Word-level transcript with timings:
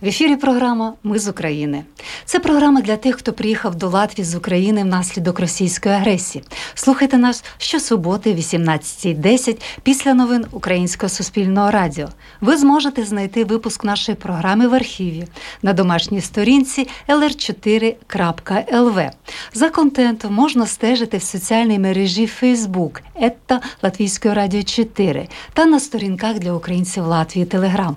В 0.00 0.06
ефірі 0.06 0.36
програма 0.36 0.94
Ми 1.02 1.18
з 1.18 1.28
України. 1.28 1.84
Це 2.24 2.38
програма 2.38 2.80
для 2.80 2.96
тих, 2.96 3.16
хто 3.16 3.32
приїхав 3.32 3.74
до 3.74 3.88
Латвії 3.88 4.24
з 4.24 4.34
України 4.34 4.82
внаслідок 4.82 5.40
російської 5.40 5.94
агресії. 5.94 6.44
Слухайте 6.74 7.18
нас 7.18 7.44
щосуботи, 7.58 8.34
18.10 8.34 9.60
після 9.82 10.14
новин 10.14 10.44
Українського 10.50 11.10
суспільного 11.10 11.70
радіо. 11.70 12.08
Ви 12.40 12.56
зможете 12.56 13.04
знайти 13.04 13.44
випуск 13.44 13.84
нашої 13.84 14.16
програми 14.16 14.68
в 14.68 14.74
архіві 14.74 15.24
на 15.62 15.72
домашній 15.72 16.20
сторінці 16.20 16.88
lr4.lv. 17.08 19.10
За 19.54 19.70
контентом 19.70 20.34
можна 20.34 20.66
стежити 20.66 21.16
в 21.16 21.22
соціальній 21.22 21.78
мережі 21.78 22.30
Facebook 22.42 23.00
ета 23.22 23.60
Латвійської 23.82 24.34
радіо 24.34 24.62
4 24.62 25.28
та 25.52 25.66
на 25.66 25.80
сторінках 25.80 26.38
для 26.38 26.52
українців 26.52 27.06
Латвії 27.06 27.46
Телеграм. 27.46 27.96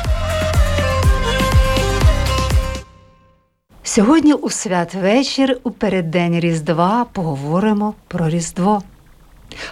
Сьогодні 3.91 4.33
у 4.33 4.49
святвечір, 4.49 5.57
у 5.63 5.71
переддень 5.71 6.39
Різдва, 6.39 7.05
поговоримо 7.11 7.93
про 8.07 8.29
Різдво. 8.29 8.81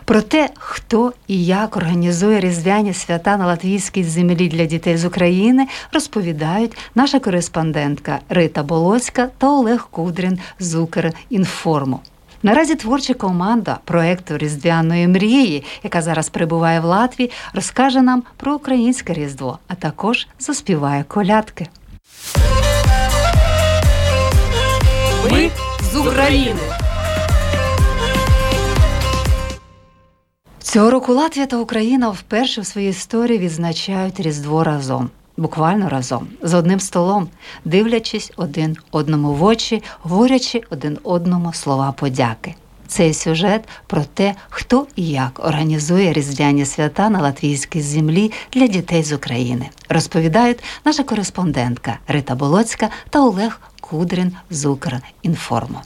Про 0.06 0.22
те, 0.22 0.50
хто 0.56 1.14
і 1.28 1.45
як 1.45 1.78
організує 1.78 2.40
різдвяні 2.40 2.94
свята 2.94 3.38
на 3.38 3.45
латвійській 3.45 4.03
землі 4.03 4.47
для 4.50 4.66
дітей 4.66 4.97
з 4.97 5.06
України, 5.06 5.67
розповідають 5.94 6.78
наша 6.95 7.20
кореспондентка 7.20 8.20
Рита 8.30 8.64
Болоцька 8.64 9.30
та 9.38 9.47
Олег 9.50 9.88
Кудрін 9.92 10.40
з 10.59 10.75
Укрінформу. 10.75 12.00
Наразі 12.44 12.75
творча 12.75 13.14
команда 13.14 13.80
проекту 13.86 14.38
Різдвяної 14.38 15.08
мрії, 15.08 15.64
яка 15.84 16.02
зараз 16.02 16.30
перебуває 16.30 16.80
в 16.80 16.86
Латвії, 16.86 17.31
розкаже 17.53 18.02
нам 18.02 18.23
про 18.38 18.56
українське 18.56 19.14
різдво, 19.14 19.59
а 19.67 19.75
також 19.75 20.28
заспіває 20.40 21.03
колядки. 21.03 21.67
Ми 25.31 25.52
з 25.91 25.95
України. 25.95 26.59
Цього 30.59 30.91
року 30.91 31.13
Латвія 31.13 31.47
та 31.47 31.58
Україна 31.58 32.09
вперше 32.09 32.61
в 32.61 32.66
своїй 32.66 32.89
історії 32.89 33.39
відзначають 33.39 34.19
Різдво 34.19 34.63
разом. 34.63 35.09
Буквально 35.38 35.89
разом, 35.89 36.27
з 36.41 36.53
одним 36.53 36.80
столом, 36.80 37.27
дивлячись 37.66 38.31
один 38.35 38.77
одному 38.91 39.33
в 39.33 39.44
очі, 39.44 39.83
говорячи 40.02 40.61
один 40.69 40.97
одному 41.03 41.53
слова 41.53 41.91
подяки. 41.91 42.55
Цей 42.88 43.13
сюжет 43.13 43.67
про 43.88 44.03
те, 44.13 44.35
хто 44.50 44.88
і 44.95 45.07
як 45.07 45.39
організує 45.45 46.13
різдвяні 46.13 46.66
свята 46.66 47.09
на 47.09 47.22
латвійській 47.22 47.81
землі 47.81 48.31
для 48.53 48.68
дітей 48.68 49.03
з 49.03 49.13
України, 49.13 49.69
розповідають 49.89 50.63
наша 50.85 51.03
кореспондентка 51.03 52.00
Рита 52.07 52.35
Болоцька 52.35 52.89
та 53.09 53.22
Олег 53.22 53.62
Кудрін 53.89 54.31
з 54.50 54.66
Укрінформу. 54.66 55.79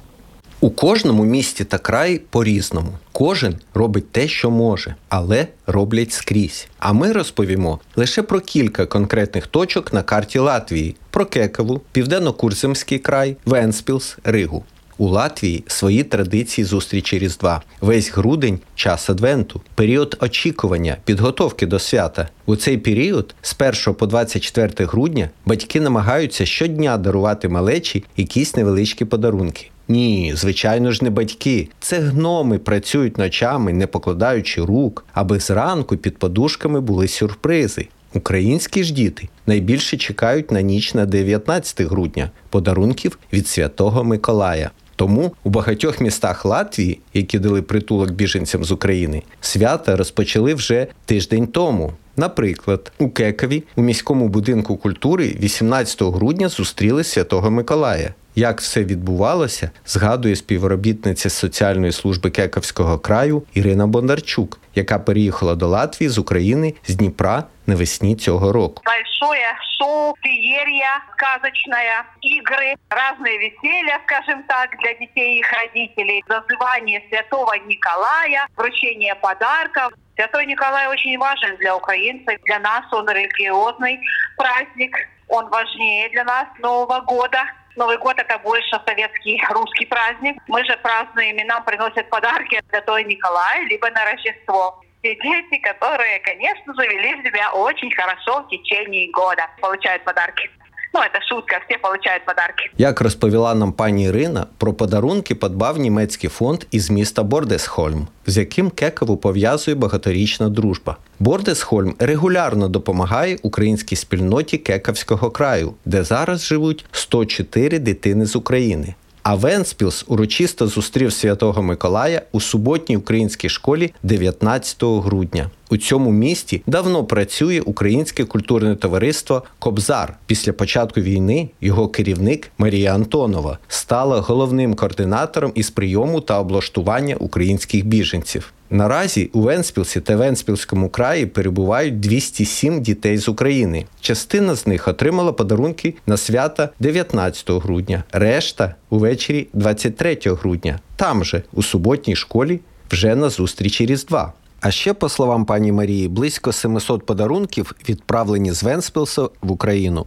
У 0.59 0.69
кожному 0.69 1.23
місті 1.25 1.63
та 1.63 1.77
краї 1.77 2.21
по-різному. 2.29 2.89
Кожен 3.11 3.55
робить 3.73 4.11
те, 4.11 4.27
що 4.27 4.51
може, 4.51 4.95
але 5.09 5.47
роблять 5.67 6.11
скрізь. 6.11 6.67
А 6.79 6.93
ми 6.93 7.11
розповімо 7.11 7.79
лише 7.95 8.21
про 8.21 8.39
кілька 8.39 8.85
конкретних 8.85 9.47
точок 9.47 9.93
на 9.93 10.03
карті 10.03 10.39
Латвії: 10.39 10.95
про 11.09 11.25
Кекаву, 11.25 11.81
Південно-Курземський 11.91 12.99
край, 12.99 13.37
Венспілс, 13.45 14.17
Ригу. 14.23 14.63
У 14.97 15.07
Латвії 15.07 15.63
свої 15.67 16.03
традиції 16.03 16.65
зустрічі 16.65 17.19
Різдва. 17.19 17.61
Весь 17.81 18.11
грудень 18.11 18.59
час 18.75 19.09
адвенту, 19.09 19.61
період 19.75 20.17
очікування, 20.21 20.97
підготовки 21.05 21.65
до 21.65 21.79
свята. 21.79 22.29
У 22.45 22.55
цей 22.55 22.77
період, 22.77 23.35
з 23.41 23.55
1 23.87 23.93
по 23.93 24.05
24 24.05 24.85
грудня, 24.85 25.29
батьки 25.45 25.81
намагаються 25.81 26.45
щодня 26.45 26.97
дарувати 26.97 27.49
малечі 27.49 28.03
якісь 28.17 28.55
невеличкі 28.55 29.05
подарунки. 29.05 29.69
Ні, 29.87 30.33
звичайно 30.35 30.91
ж, 30.91 31.03
не 31.03 31.09
батьки. 31.09 31.69
Це 31.79 31.99
гноми 31.99 32.57
працюють 32.59 33.17
ночами, 33.17 33.73
не 33.73 33.87
покладаючи 33.87 34.61
рук, 34.61 35.05
аби 35.13 35.39
зранку 35.39 35.97
під 35.97 36.17
подушками 36.17 36.81
були 36.81 37.07
сюрпризи. 37.07 37.87
Українські 38.13 38.83
ж 38.83 38.93
діти 38.93 39.29
найбільше 39.47 39.97
чекають 39.97 40.51
на 40.51 40.61
ніч 40.61 40.93
на 40.93 41.05
19 41.05 41.81
грудня 41.81 42.31
подарунків 42.49 43.19
від 43.33 43.47
Святого 43.47 44.03
Миколая. 44.03 44.71
Тому 44.95 45.31
у 45.43 45.49
багатьох 45.49 46.01
містах 46.01 46.45
Латвії, 46.45 46.99
які 47.13 47.39
дали 47.39 47.61
притулок 47.61 48.11
біженцям 48.11 48.63
з 48.63 48.71
України, 48.71 49.23
свята 49.41 49.95
розпочали 49.95 50.53
вже 50.53 50.87
тиждень 51.05 51.47
тому. 51.47 51.93
Наприклад, 52.16 52.92
у 52.98 53.10
Кекові 53.10 53.64
у 53.76 53.82
міському 53.82 54.28
будинку 54.28 54.76
культури 54.76 55.36
18 55.40 56.02
грудня 56.02 56.48
зустріли 56.48 57.04
Святого 57.04 57.50
Миколая. 57.50 58.14
Як 58.34 58.60
все 58.60 58.84
відбувалося, 58.84 59.70
згадує 59.86 60.36
співробітниця 60.36 61.30
соціальної 61.30 61.92
служби 61.92 62.30
Кековського 62.30 62.98
краю 62.98 63.42
Ірина 63.54 63.86
Бондарчук, 63.86 64.60
яка 64.74 64.98
переїхала 64.98 65.54
до 65.54 65.68
Латвії 65.68 66.08
з 66.08 66.18
України 66.18 66.74
з 66.86 66.94
Дніпра 66.94 67.44
навесні 67.66 68.16
цього 68.16 68.52
року. 68.52 68.82
Большое 68.84 69.50
шоу, 69.78 70.14
феерия 70.22 71.02
сказочная, 71.12 72.04
игры, 72.22 72.76
разные 72.90 73.38
веселья, 73.38 74.00
скажем 74.06 74.42
так, 74.48 74.70
для 74.82 74.92
детей 74.94 75.36
и 75.36 75.38
их 75.38 75.46
родителей, 75.52 76.24
зазывание 76.28 77.02
Святого 77.10 77.52
Николая, 77.66 78.46
вручение 78.56 79.14
подарков. 79.14 79.92
Святой 80.15 80.45
Николай 80.45 80.87
очень 80.87 81.17
важен 81.17 81.55
для 81.57 81.75
украинцев, 81.75 82.39
для 82.43 82.59
нас 82.59 82.85
он 82.91 83.09
религиозный 83.09 83.99
праздник, 84.37 84.95
он 85.27 85.49
важнее 85.49 86.09
для 86.09 86.23
нас 86.23 86.47
Нового 86.59 87.01
года. 87.01 87.43
Новый 87.75 87.97
год 87.97 88.19
это 88.19 88.37
больше 88.39 88.79
советский 88.85 89.43
русский 89.49 89.85
праздник. 89.85 90.37
Мы 90.47 90.63
же 90.65 90.77
празднуем 90.77 91.37
и 91.37 91.43
нам 91.43 91.63
приносят 91.63 92.07
подарки 92.09 92.61
Святой 92.69 93.03
Николай, 93.05 93.65
либо 93.65 93.89
на 93.89 94.05
Рождество. 94.05 94.79
И 95.01 95.15
дети, 95.15 95.57
которые, 95.61 96.19
конечно 96.19 96.73
же, 96.75 96.87
вели 96.87 97.23
себя 97.23 97.51
очень 97.51 97.91
хорошо 97.93 98.43
в 98.43 98.49
течение 98.49 99.09
года, 99.11 99.47
получают 99.59 100.03
подарки. 100.03 100.49
Ну, 100.95 101.01
це 101.13 101.21
шутка, 101.29 101.61
всі 101.67 101.79
получають 101.81 102.25
подарки. 102.25 102.69
Як 102.77 103.01
розповіла 103.01 103.55
нам 103.55 103.73
пані 103.73 104.03
Ірина, 104.03 104.45
про 104.57 104.73
подарунки 104.73 105.35
подбав 105.35 105.77
німецький 105.77 106.29
фонд 106.29 106.63
із 106.71 106.89
міста 106.89 107.23
Бордесхольм, 107.23 108.07
з 108.25 108.37
яким 108.37 108.69
Кекову 108.69 109.17
пов'язує 109.17 109.75
багаторічна 109.75 110.49
дружба. 110.49 110.97
Бордесхольм 111.19 111.95
регулярно 111.99 112.67
допомагає 112.67 113.37
українській 113.41 113.95
спільноті 113.95 114.57
Кекавського 114.57 115.31
краю, 115.31 115.73
де 115.85 116.03
зараз 116.03 116.45
живуть 116.45 116.85
104 116.91 117.79
дитини 117.79 118.25
з 118.25 118.35
України. 118.35 118.95
А 119.23 119.35
Венспілс 119.35 120.05
урочисто 120.07 120.67
зустрів 120.67 121.13
Святого 121.13 121.63
Миколая 121.63 122.21
у 122.31 122.41
суботній 122.41 122.97
українській 122.97 123.49
школі 123.49 123.93
19 124.03 124.83
грудня. 124.83 125.49
У 125.73 125.77
цьому 125.77 126.11
місті 126.11 126.61
давно 126.67 127.03
працює 127.03 127.61
українське 127.65 128.25
культурне 128.25 128.75
товариство 128.75 129.43
Кобзар. 129.59 130.17
Після 130.25 130.53
початку 130.53 131.01
війни 131.01 131.49
його 131.61 131.87
керівник 131.87 132.51
Марія 132.57 132.95
Антонова 132.95 133.57
стала 133.67 134.19
головним 134.19 134.73
координатором 134.73 135.51
із 135.55 135.69
прийому 135.69 136.21
та 136.21 136.39
облаштування 136.39 137.15
українських 137.15 137.85
біженців. 137.85 138.53
Наразі 138.69 139.29
у 139.33 139.41
Венспілсі 139.41 140.01
та 140.01 140.15
Венспілському 140.15 140.89
краї 140.89 141.25
перебувають 141.25 141.99
207 141.99 142.81
дітей 142.81 143.17
з 143.17 143.29
України. 143.29 143.85
Частина 144.01 144.55
з 144.55 144.67
них 144.67 144.87
отримала 144.87 145.31
подарунки 145.31 145.95
на 146.07 146.17
свята 146.17 146.69
19 146.79 147.49
грудня, 147.49 148.03
решта 148.11 148.75
увечері 148.89 149.47
23 149.53 150.17
грудня. 150.25 150.79
Там 150.95 151.25
же, 151.25 151.43
у 151.53 151.63
суботній 151.63 152.15
школі, 152.15 152.59
вже 152.91 153.15
на 153.15 153.29
зустрічі 153.29 153.85
Різдва. 153.85 154.33
А 154.65 154.71
ще, 154.71 154.93
по 154.93 155.09
словам 155.09 155.45
пані 155.45 155.71
Марії, 155.71 156.07
близько 156.07 156.53
700 156.53 157.05
подарунків 157.05 157.71
відправлені 157.89 158.51
з 158.51 158.63
Венспілса 158.63 159.21
в 159.21 159.51
Україну. 159.51 160.05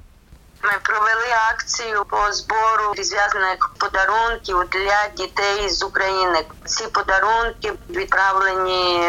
Ми 0.62 0.70
провели 0.82 1.26
акцію 1.53 2.05
по 2.11 2.32
збору 2.32 2.94
різдвяних 2.97 3.70
подарунків 3.79 4.56
для 4.73 5.25
дітей 5.25 5.69
з 5.69 5.82
України. 5.82 6.38
Ці 6.64 6.85
подарунки 6.87 7.73
відправлені 7.91 9.00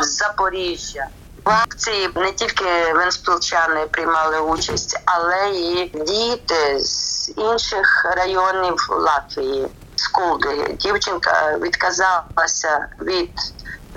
з 0.00 0.16
Запоріжжя. 0.16 1.06
В 1.44 1.48
акції 1.48 2.08
не 2.16 2.32
тільки 2.32 2.92
венспілчани 2.94 3.80
приймали 3.90 4.40
участь, 4.40 5.00
але 5.04 5.50
і 5.50 5.92
діти 5.94 6.78
з 6.80 7.32
інших 7.36 8.06
районів 8.16 8.86
Латвії. 8.90 9.66
З 9.96 10.08
Кулди. 10.08 10.76
Дівчинка 10.78 11.58
відказалася 11.62 12.88
від 13.00 13.30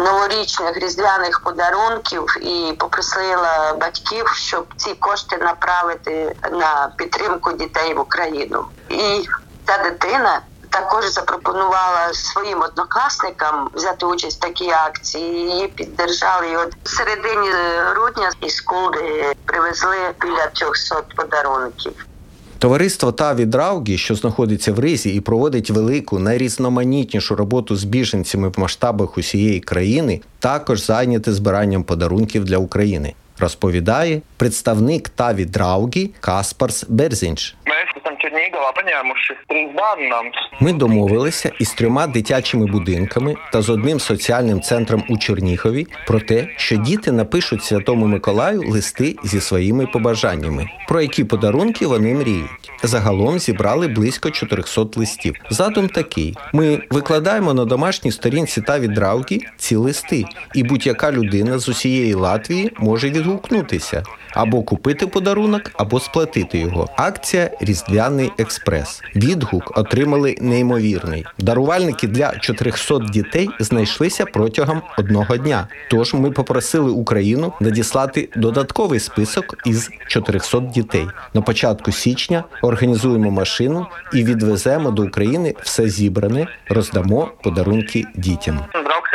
новорічних 0.04 0.78
різдвяних 0.78 1.40
подарунків 1.40 2.26
і 2.42 2.74
попросила 2.74 3.74
батьків, 3.74 4.28
щоб 4.28 4.68
ці 4.78 4.94
кошти 4.94 5.38
направити 5.38 6.36
на 6.52 6.94
підтримку 6.98 7.52
дітей 7.52 7.94
в 7.94 8.00
Україну. 8.00 8.66
І 8.90 9.26
та 9.66 9.78
дитина 9.78 10.42
також 10.70 11.06
запропонувала 11.06 12.14
своїм 12.14 12.62
однокласникам 12.62 13.70
взяти 13.74 14.06
участь 14.06 14.38
в 14.38 14.42
такій 14.42 14.70
акції. 14.70 15.50
Її 15.50 15.68
піддержали. 15.68 16.50
І 16.50 16.58
от 16.58 16.74
в 16.84 16.90
середині 16.90 17.50
грудня 17.90 18.32
із 18.42 18.62
Кулди 18.62 19.34
привезли 19.46 19.98
біля 20.22 20.48
300 20.48 21.02
подарунків. 21.16 22.06
Товариство 22.64 23.12
Таві 23.12 23.46
Драугі, 23.46 23.98
що 23.98 24.16
знаходиться 24.16 24.74
в 24.74 24.80
Ризі 24.80 25.16
і 25.16 25.20
проводить 25.20 25.70
велику, 25.70 26.20
найрізноманітнішу 26.20 27.36
роботу 27.36 27.76
з 27.76 27.84
біженцями 27.84 28.50
в 28.50 28.60
масштабах 28.60 29.18
усієї 29.18 29.60
країни, 29.60 30.22
також 30.40 30.86
зайняте 30.86 31.34
збиранням 31.34 31.84
подарунків 31.84 32.46
для 32.46 32.58
України. 32.58 33.14
Розповідає 33.40 34.22
представник 34.38 35.10
Таві 35.10 35.46
Драугі 35.46 36.12
Каспарс 36.20 36.86
Берзінч. 36.90 37.56
Paņēmuši 38.04 39.34
trīs 39.50 39.70
bērnus. 39.78 40.36
Ми 40.60 40.74
домовилися 40.74 41.52
із 41.60 41.74
трьома 41.74 42.08
дитячими 42.08 42.66
будинками 42.66 43.36
та 43.52 43.62
з 43.62 43.70
одним 43.70 44.00
соціальним 44.00 44.62
центром 44.62 45.04
у 45.10 45.18
Чернігові 45.18 45.88
про 46.08 46.20
те, 46.20 46.48
що 46.58 46.76
діти 46.76 47.12
напишуть 47.12 47.64
Святому 47.64 48.08
Миколаю 48.08 48.62
листи 48.62 49.16
зі 49.24 49.42
своїми 49.42 49.88
побажаннями, 49.88 50.70
про 50.88 51.02
які 51.02 51.24
подарунки 51.24 51.88
вони 51.88 52.14
мріють. 52.14 52.50
Загалом 52.84 53.40
зібрали 53.40 53.88
близько 53.88 54.32
400 54.32 54.86
листів. 54.96 55.36
Задум 55.50 55.90
такий: 55.90 56.36
ми 56.54 56.82
викладаємо 56.90 57.54
на 57.54 57.66
домашній 57.66 58.12
сторінці 58.12 58.62
та 58.62 58.80
відравки 58.80 59.40
ці 59.58 59.76
листи, 59.76 60.26
і 60.56 60.64
будь-яка 60.64 61.12
людина 61.12 61.60
з 61.60 61.70
усієї 61.70 62.14
Латвії 62.14 62.72
може 62.78 63.10
відгукнутися 63.10 64.04
або 64.34 64.64
купити 64.64 65.08
подарунок, 65.08 65.72
або 65.74 66.00
сплатити 66.00 66.58
його. 66.58 66.90
Акція 66.98 67.50
Різдвяний 67.62 68.32
експрес. 68.38 69.02
Відгук 69.16 69.78
отримали 69.78 70.36
неймовірний. 70.42 71.26
Дарувальники 71.40 72.08
для 72.08 72.40
400 72.40 73.00
дітей 73.00 73.50
знайшлися 73.60 74.26
протягом 74.26 74.82
одного 74.98 75.38
дня. 75.38 75.68
Тож 75.90 76.14
ми 76.14 76.32
попросили 76.32 76.92
Україну 76.92 77.54
надіслати 77.60 78.30
додатковий 78.36 79.00
список 79.00 79.56
із 79.66 79.90
400 80.08 80.60
дітей. 80.60 81.08
На 81.34 81.42
початку 81.42 81.92
січня 81.92 82.44
організуємо 82.62 83.32
машину 83.32 83.86
і 84.14 84.24
відвеземо 84.24 84.92
до 84.92 85.04
України 85.04 85.56
все 85.62 85.90
зібране, 85.90 86.48
роздамо 86.70 87.32
подарунки 87.44 88.06
дітям. 88.16 88.60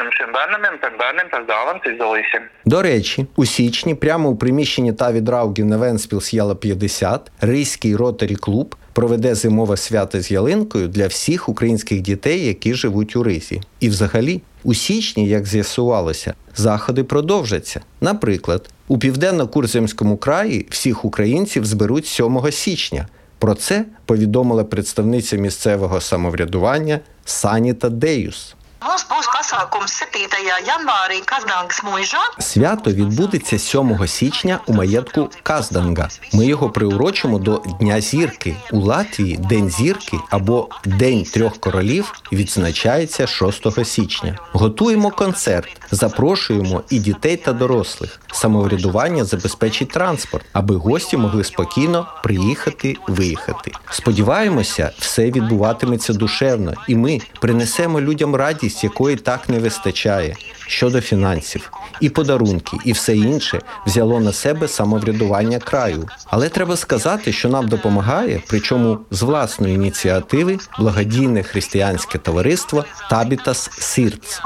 Bērniem, 0.08 0.78
pēc 0.82 0.94
bērniem 0.98 1.28
pēc 1.32 1.46
dāvanas 1.48 1.86
izdalīsim. 1.86 2.42
До 2.64 2.82
речі, 2.82 3.26
у 3.36 3.44
січні 3.44 3.94
прямо 3.94 4.28
у 4.28 4.36
приміщенні 4.36 4.92
Таві 4.92 5.20
Драугів 5.20 5.66
на 5.66 5.76
Венспілс 5.76 6.34
Яла 6.34 6.54
50 6.54 7.30
Рийський 7.40 7.96
ротарі 7.96 8.36
клуб 8.36 8.76
проведе 8.92 9.34
зимове 9.34 9.76
свято 9.76 10.20
з 10.20 10.30
ялинкою 10.30 10.88
для 10.88 11.06
всіх 11.06 11.48
українських 11.48 12.00
дітей, 12.00 12.46
які 12.46 12.74
живуть 12.74 13.16
у 13.16 13.22
Ризі. 13.22 13.60
І 13.80 13.88
взагалі, 13.88 14.42
у 14.64 14.74
січні, 14.74 15.28
як 15.28 15.46
з'ясувалося, 15.46 16.34
заходи 16.56 17.04
продовжаться. 17.04 17.80
Наприклад, 18.00 18.68
у 18.88 18.98
південно-курземському 18.98 20.16
краї 20.16 20.66
всіх 20.70 21.04
українців 21.04 21.64
зберуть 21.64 22.06
7 22.06 22.52
січня. 22.52 23.06
Про 23.38 23.54
це 23.54 23.84
повідомила 24.06 24.64
представниця 24.64 25.36
місцевого 25.36 26.00
самоврядування 26.00 27.00
Саніта 27.24 27.88
Деюс. 27.88 28.54
Mums 28.78 29.02
būs 29.10 29.26
pasākums 29.34 29.90
7. 29.90 30.28
janvārī 30.62 31.16
Kazdāngas 31.26 31.80
mūžā. 31.82 32.20
Свято 32.38 32.90
відбудеться 32.92 33.58
7 33.58 34.06
січня 34.06 34.60
у 34.66 34.72
маєтку 34.72 35.30
Казданга. 35.42 36.08
Ми 36.32 36.46
його 36.46 36.70
приурочимо 36.70 37.38
до 37.38 37.62
Дня 37.80 38.00
зірки. 38.00 38.56
У 38.72 38.80
Латвії 38.80 39.36
День 39.36 39.70
зірки 39.70 40.18
або 40.30 40.68
День 40.84 41.24
трьох 41.24 41.56
королів 41.56 42.12
відзначається 42.32 43.26
6 43.26 43.84
січня. 43.84 44.38
Готуємо 44.52 45.10
концерт, 45.10 45.68
запрошуємо 45.90 46.82
і 46.90 46.98
дітей 46.98 47.36
та 47.36 47.52
дорослих. 47.52 48.20
Самоврядування 48.32 49.24
забезпечить 49.24 49.90
транспорт, 49.90 50.44
аби 50.52 50.76
гості 50.76 51.16
могли 51.16 51.44
спокійно 51.44 52.06
приїхати, 52.22 52.96
виїхати. 53.08 53.72
Сподіваємося, 53.90 54.92
все 54.98 55.30
відбуватиметься 55.30 56.12
душевно, 56.12 56.74
і 56.88 56.96
ми 56.96 57.20
принесемо 57.40 58.00
людям 58.00 58.34
радість, 58.34 58.67
якої 58.84 59.16
так 59.16 59.48
не 59.48 59.58
вистачає. 59.58 60.36
Щодо 60.66 61.00
фінансів, 61.00 61.72
і 62.00 62.08
подарунки, 62.08 62.76
і 62.84 62.92
все 62.92 63.16
інше 63.16 63.60
взяло 63.86 64.20
на 64.20 64.32
себе 64.32 64.68
самоврядування 64.68 65.58
краю. 65.58 66.08
Але 66.26 66.48
треба 66.48 66.76
сказати, 66.76 67.32
що 67.32 67.48
нам 67.48 67.68
допомагає, 67.68 68.42
причому 68.48 68.98
з 69.10 69.22
власної 69.22 69.74
ініціативи, 69.74 70.58
благодійне 70.78 71.42
християнське 71.42 72.18
товариство 72.18 72.84
Табітас 73.10 73.70
Сірц. 73.78 74.40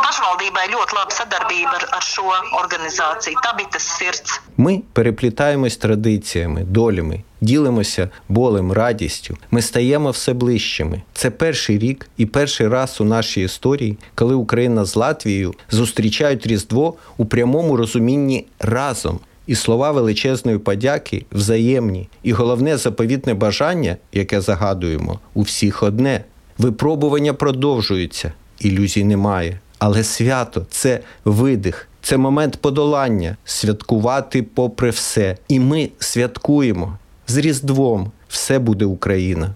Ми 4.57 4.83
переплітаємось 4.93 5.77
традиціями, 5.77 6.63
долями, 6.65 7.23
ділимося 7.43 8.09
болем, 8.29 8.73
радістю. 8.73 9.37
Ми 9.51 9.63
стаємо 9.63 10.11
все 10.11 10.33
ближчими. 10.33 11.03
Це 11.15 11.31
перший 11.31 11.79
рік 11.79 12.09
і 12.17 12.27
перший 12.27 12.69
раз 12.69 13.01
у 13.01 13.05
нашій 13.05 13.43
історії, 13.43 13.99
коли 14.15 14.35
Україна 14.35 14.85
з 14.85 14.97
Латвією 14.97 15.55
зустрічають 15.71 16.47
Різдво 16.47 16.95
у 17.17 17.25
прямому 17.25 17.77
розумінні 17.77 18.47
разом. 18.61 19.19
І 19.47 19.55
слова 19.55 19.91
величезної 19.91 20.59
подяки 20.59 21.25
взаємні, 21.33 22.09
і 22.23 22.33
головне 22.33 22.77
заповітне 22.77 23.35
бажання, 23.35 23.97
яке 24.13 24.41
загадуємо, 24.41 25.21
у 25.35 25.43
всіх 25.43 25.83
одне. 25.83 26.25
Випробування 26.59 27.35
продовжуються, 27.35 28.33
ілюзій 28.61 29.05
немає. 29.05 29.61
Але 29.79 30.05
свято 30.05 30.67
це 30.71 31.01
видих, 31.25 31.89
це 32.03 32.17
момент 32.17 32.57
подолання, 32.57 33.37
святкувати 33.45 34.43
попри 34.43 34.91
все. 34.91 35.37
І 35.49 35.61
ми 35.61 35.89
святкуємо 35.99 36.99
з 37.27 37.37
Різдвом. 37.37 38.11
Все 38.29 38.59
буде 38.59 38.85
Україна. 38.85 39.51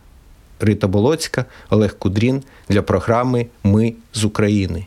Рита 0.60 0.88
Болоцька, 0.88 1.44
Олег 1.70 1.98
Кудрін 1.98 2.42
для 2.68 2.82
програми 2.82 3.46
Ми 3.64 3.94
з 4.12 4.24
України. 4.24 4.86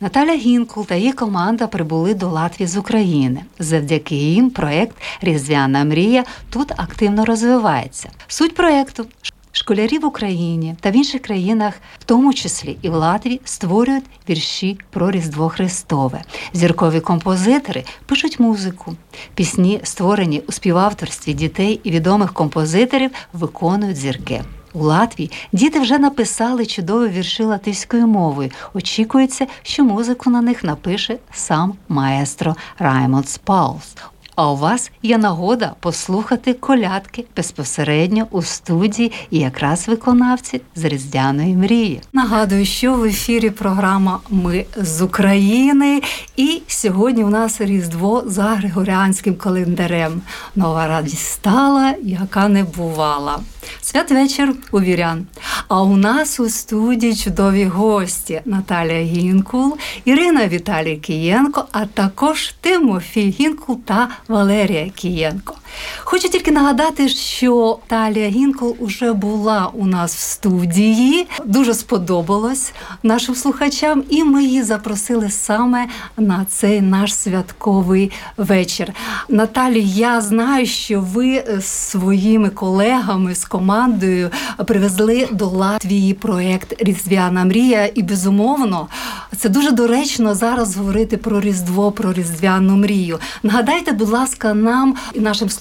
Наталя 0.00 0.34
Гінкул 0.34 0.86
та 0.86 0.94
її 0.94 1.12
команда 1.12 1.66
прибули 1.66 2.14
до 2.14 2.28
Латвії 2.28 2.68
з 2.68 2.76
України. 2.76 3.40
Завдяки 3.58 4.14
їм 4.14 4.50
проект 4.50 4.96
Різдвяна 5.20 5.84
мрія 5.84 6.24
тут 6.50 6.72
активно 6.76 7.24
розвивається. 7.24 8.10
Суть 8.28 8.54
проекту 8.54 9.06
школярі 9.52 9.98
в 9.98 10.04
Україні 10.04 10.76
та 10.80 10.90
в 10.90 10.96
інших 10.96 11.22
країнах, 11.22 11.74
в 11.98 12.04
тому 12.04 12.34
числі 12.34 12.76
і 12.82 12.88
в 12.88 12.94
Латвії, 12.94 13.40
створюють 13.44 14.04
вірші 14.28 14.78
про 14.90 15.10
Різдво 15.10 15.48
Христове. 15.48 16.22
Зіркові 16.52 17.00
композитори 17.00 17.84
пишуть 18.06 18.40
музику. 18.40 18.96
Пісні, 19.34 19.80
створені 19.82 20.42
у 20.48 20.52
співавторстві 20.52 21.32
дітей 21.32 21.80
і 21.84 21.90
відомих 21.90 22.32
композиторів, 22.32 23.10
виконують 23.32 23.96
зірки. 23.96 24.42
У 24.72 24.82
Латвії 24.84 25.30
діти 25.52 25.80
вже 25.80 25.98
написали 25.98 26.66
чудові 26.66 27.10
вірші 27.10 27.42
латиською 27.42 28.06
мовою. 28.06 28.50
Очікується, 28.74 29.46
що 29.62 29.84
музику 29.84 30.30
на 30.30 30.40
них 30.40 30.64
напише 30.64 31.18
сам 31.32 31.74
маестро 31.88 32.56
Раймонд 32.78 33.26
Паулс. 33.44 33.96
А 34.42 34.50
у 34.50 34.56
вас 34.56 34.90
є 35.02 35.18
нагода 35.18 35.74
послухати 35.80 36.54
колядки 36.54 37.24
безпосередньо 37.36 38.26
у 38.30 38.42
студії 38.42 39.12
і 39.30 39.38
якраз 39.38 39.88
виконавці 39.88 40.60
з 40.74 40.84
Різдвяної 40.84 41.56
мрії. 41.56 42.00
Нагадую, 42.12 42.66
що 42.66 42.94
в 42.94 43.04
ефірі 43.04 43.50
програма 43.50 44.20
Ми 44.30 44.64
з 44.76 45.02
України. 45.02 46.02
І 46.36 46.62
сьогодні 46.66 47.24
у 47.24 47.30
нас 47.30 47.60
Різдво 47.60 48.22
за 48.26 48.42
Григоріанським 48.42 49.34
календарем. 49.34 50.22
Нова 50.56 50.86
радість 50.86 51.32
стала, 51.32 51.94
яка 52.02 52.48
не 52.48 52.64
бувала. 52.64 53.40
Святвечір 53.82 54.54
у 54.72 54.80
вірян. 54.80 55.26
А 55.68 55.82
у 55.82 55.96
нас 55.96 56.40
у 56.40 56.48
студії 56.48 57.16
чудові 57.16 57.64
гості 57.64 58.40
Наталія 58.44 59.02
Гінкул, 59.02 59.76
Ірина 60.04 60.48
Віталій 60.48 60.96
Кієнко, 60.96 61.64
а 61.72 61.86
також 61.86 62.54
Тимофій 62.60 63.30
Гінкул 63.40 63.80
та 63.84 64.08
Валерія 64.30 64.90
Кієнко. 64.90 65.56
Хочу 66.04 66.28
тільки 66.28 66.50
нагадати, 66.50 67.08
що 67.08 67.78
Талія 67.86 68.28
Гінкол 68.28 68.76
уже 68.78 69.12
була 69.12 69.70
у 69.74 69.86
нас 69.86 70.16
в 70.16 70.18
студії. 70.18 71.26
Дуже 71.44 71.74
сподобалось 71.74 72.72
нашим 73.02 73.34
слухачам, 73.34 74.04
і 74.08 74.24
ми 74.24 74.44
її 74.44 74.62
запросили 74.62 75.30
саме 75.30 75.86
на 76.16 76.46
цей 76.48 76.80
наш 76.80 77.14
святковий 77.14 78.12
вечір. 78.36 78.92
Наталі, 79.28 79.82
я 79.84 80.20
знаю, 80.20 80.66
що 80.66 81.00
ви 81.00 81.44
з 81.58 81.64
своїми 81.64 82.50
колегами 82.50 83.34
з 83.34 83.44
командою 83.44 84.30
привезли 84.66 85.28
до 85.32 85.46
Латвії 85.46 86.14
проект 86.14 86.82
Різдвяна 86.82 87.44
мрія, 87.44 87.90
і 87.94 88.02
безумовно 88.02 88.88
це 89.36 89.48
дуже 89.48 89.70
доречно 89.70 90.34
зараз 90.34 90.76
говорити 90.76 91.16
про 91.16 91.40
Різдво, 91.40 91.92
про 91.92 92.12
Різдвяну 92.12 92.76
мрію. 92.76 93.18
Нагадайте, 93.42 93.92
будь 93.92 94.08
ласка, 94.08 94.54
нам 94.54 94.94
і 95.14 95.20
нашим 95.20 95.48
слухачам 95.48 95.59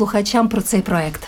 про 0.49 0.61
цей 0.61 0.81
проект. 0.81 1.21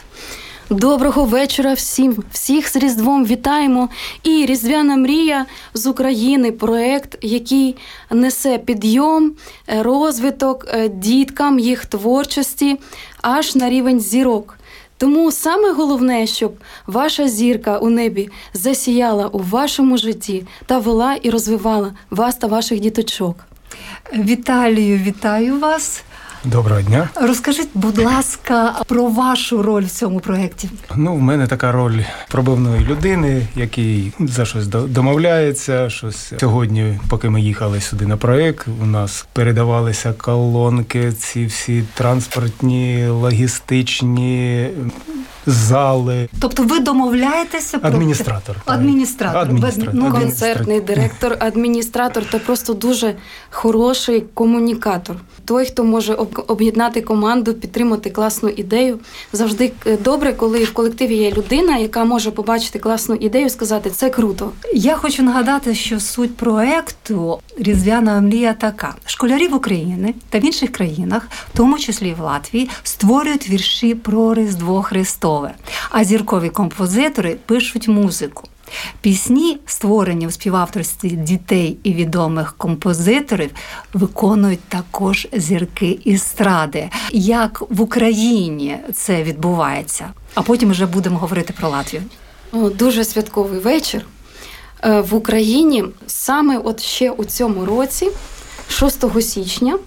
Доброго 0.70 1.26
вечора 1.26 1.74
всім, 1.74 2.24
всіх 2.32 2.70
з 2.70 2.76
Різдвом 2.76 3.26
вітаємо. 3.26 3.90
І 4.24 4.46
Різдвяна 4.46 4.98
мрія 4.98 5.46
з 5.74 5.88
України 5.88 6.52
проект, 6.52 7.18
який 7.22 7.76
несе 8.12 8.58
підйом, 8.58 9.32
е, 9.68 9.84
розвиток 9.84 10.66
е, 10.68 10.90
діткам 10.90 11.60
їх 11.60 11.86
творчості 11.86 12.80
аж 13.22 13.56
на 13.56 13.70
рівень 13.70 14.00
зірок. 14.00 14.58
Тому 14.98 15.32
саме 15.32 15.72
головне, 15.72 16.28
щоб 16.28 16.54
ваша 16.88 17.28
зірка 17.28 17.78
у 17.78 17.90
небі 17.90 18.30
засіяла 18.54 19.28
у 19.28 19.40
вашому 19.40 19.98
житті 19.98 20.44
та 20.66 20.80
вела 20.80 21.16
і 21.16 21.30
розвивала 21.30 21.94
вас 22.10 22.36
та 22.36 22.48
ваших 22.48 22.80
діточок. 22.80 23.36
Віталію, 24.14 24.98
вітаю 24.98 25.60
вас. 25.60 26.04
Доброго 26.46 26.82
дня. 26.82 27.10
Розкажіть, 27.16 27.70
будь 27.74 27.98
ласка, 27.98 28.76
про 28.88 29.06
вашу 29.08 29.62
роль 29.62 29.84
в 29.84 29.90
цьому 29.90 30.20
проєкті. 30.20 30.70
Ну, 30.96 31.16
в 31.16 31.22
мене 31.22 31.48
така 31.48 31.72
роль 31.72 32.00
пробивної 32.30 32.86
людини, 32.86 33.48
який 33.56 34.14
за 34.20 34.46
щось 34.46 34.68
до- 34.68 34.82
домовляється. 34.82 35.90
Щось 35.90 36.34
сьогодні, 36.40 37.00
поки 37.10 37.30
ми 37.30 37.42
їхали 37.42 37.82
сюди 37.82 38.08
на 38.08 38.18
проєкт, 38.18 38.68
у 38.82 38.86
нас 38.86 39.26
передавалися 39.34 40.14
колонки, 40.14 41.12
ці 41.12 41.46
всі 41.46 41.84
транспортні, 41.94 43.08
логістичні 43.08 44.68
зали. 45.46 46.30
Тобто 46.40 46.64
ви 46.64 46.80
домовляєтеся 46.80 47.80
про 47.80 47.90
Адміністратор. 47.90 48.56
так. 48.66 48.76
Адміністратор. 48.76 49.42
Адміністратор. 49.42 49.94
Ну, 49.96 50.12
концертний 50.12 50.82
директор, 50.82 51.38
адміністратор 51.40 52.24
та 52.32 52.40
просто 52.40 52.74
дуже 52.74 53.16
хороший 53.50 54.22
комунікатор. 54.34 55.16
Той, 55.46 55.66
хто 55.66 55.84
може 55.84 56.14
об'єднати 56.48 57.02
команду, 57.02 57.54
підтримати 57.54 58.10
класну 58.10 58.50
ідею. 58.50 59.00
Завжди 59.34 59.72
е, 59.88 59.98
добре, 59.98 60.34
коли 60.34 60.64
в 60.64 60.74
колективі 60.74 61.16
є 61.16 61.32
людина, 61.32 61.78
яка 61.78 62.06
може 62.06 62.32
побачити 62.32 62.80
класну 62.80 63.16
ідею, 63.16 63.50
сказати 63.50 63.90
це 63.90 64.10
круто. 64.10 64.52
Я 64.74 64.96
хочу 64.96 65.24
нагадати, 65.24 65.76
що 65.76 66.00
суть 66.00 66.38
проекту 66.38 67.40
Різдвяна 67.58 68.22
мрія 68.22 68.54
така: 68.54 68.96
школярів 69.06 69.56
України 69.56 70.14
та 70.30 70.40
в 70.40 70.46
інших 70.46 70.72
країнах, 70.72 71.28
в 71.54 71.58
тому 71.58 71.80
числі 71.80 72.16
в 72.20 72.22
Латвії, 72.22 72.70
створюють 72.84 73.50
вірші 73.50 73.96
про 73.96 74.34
Різдво 74.34 74.82
Христове, 74.82 75.54
а 75.90 76.04
зіркові 76.04 76.50
композитори 76.50 77.38
пишуть 77.46 77.88
музику. 77.88 78.44
Пісні, 79.02 79.60
створені 79.66 80.28
у 80.28 80.32
співавторстві 80.32 81.10
дітей 81.10 81.78
і 81.84 81.94
відомих 81.94 82.54
композиторів, 82.58 83.50
виконують 83.94 84.64
також 84.64 85.28
зірки 85.34 86.00
естради. 86.08 86.90
Як 87.12 87.64
в 87.70 87.82
Україні 87.82 88.78
це 88.94 89.24
відбувається? 89.24 90.10
А 90.36 90.42
потім 90.42 90.72
вже 90.72 90.86
будемо 90.86 91.18
говорити 91.18 91.54
про 91.60 91.70
Латвію. 91.70 92.04
Дуже 92.54 93.06
святковий 93.06 93.60
вечір. 93.60 94.06
Е, 94.84 95.02
В 95.02 95.14
Україні 95.16 95.84
саме 96.08 96.58
от 96.58 96.82
ще 96.82 97.12
у 97.12 97.26
цьому 97.26 97.66
році, 97.66 98.12
6 98.70 99.22
січня, 99.22 99.78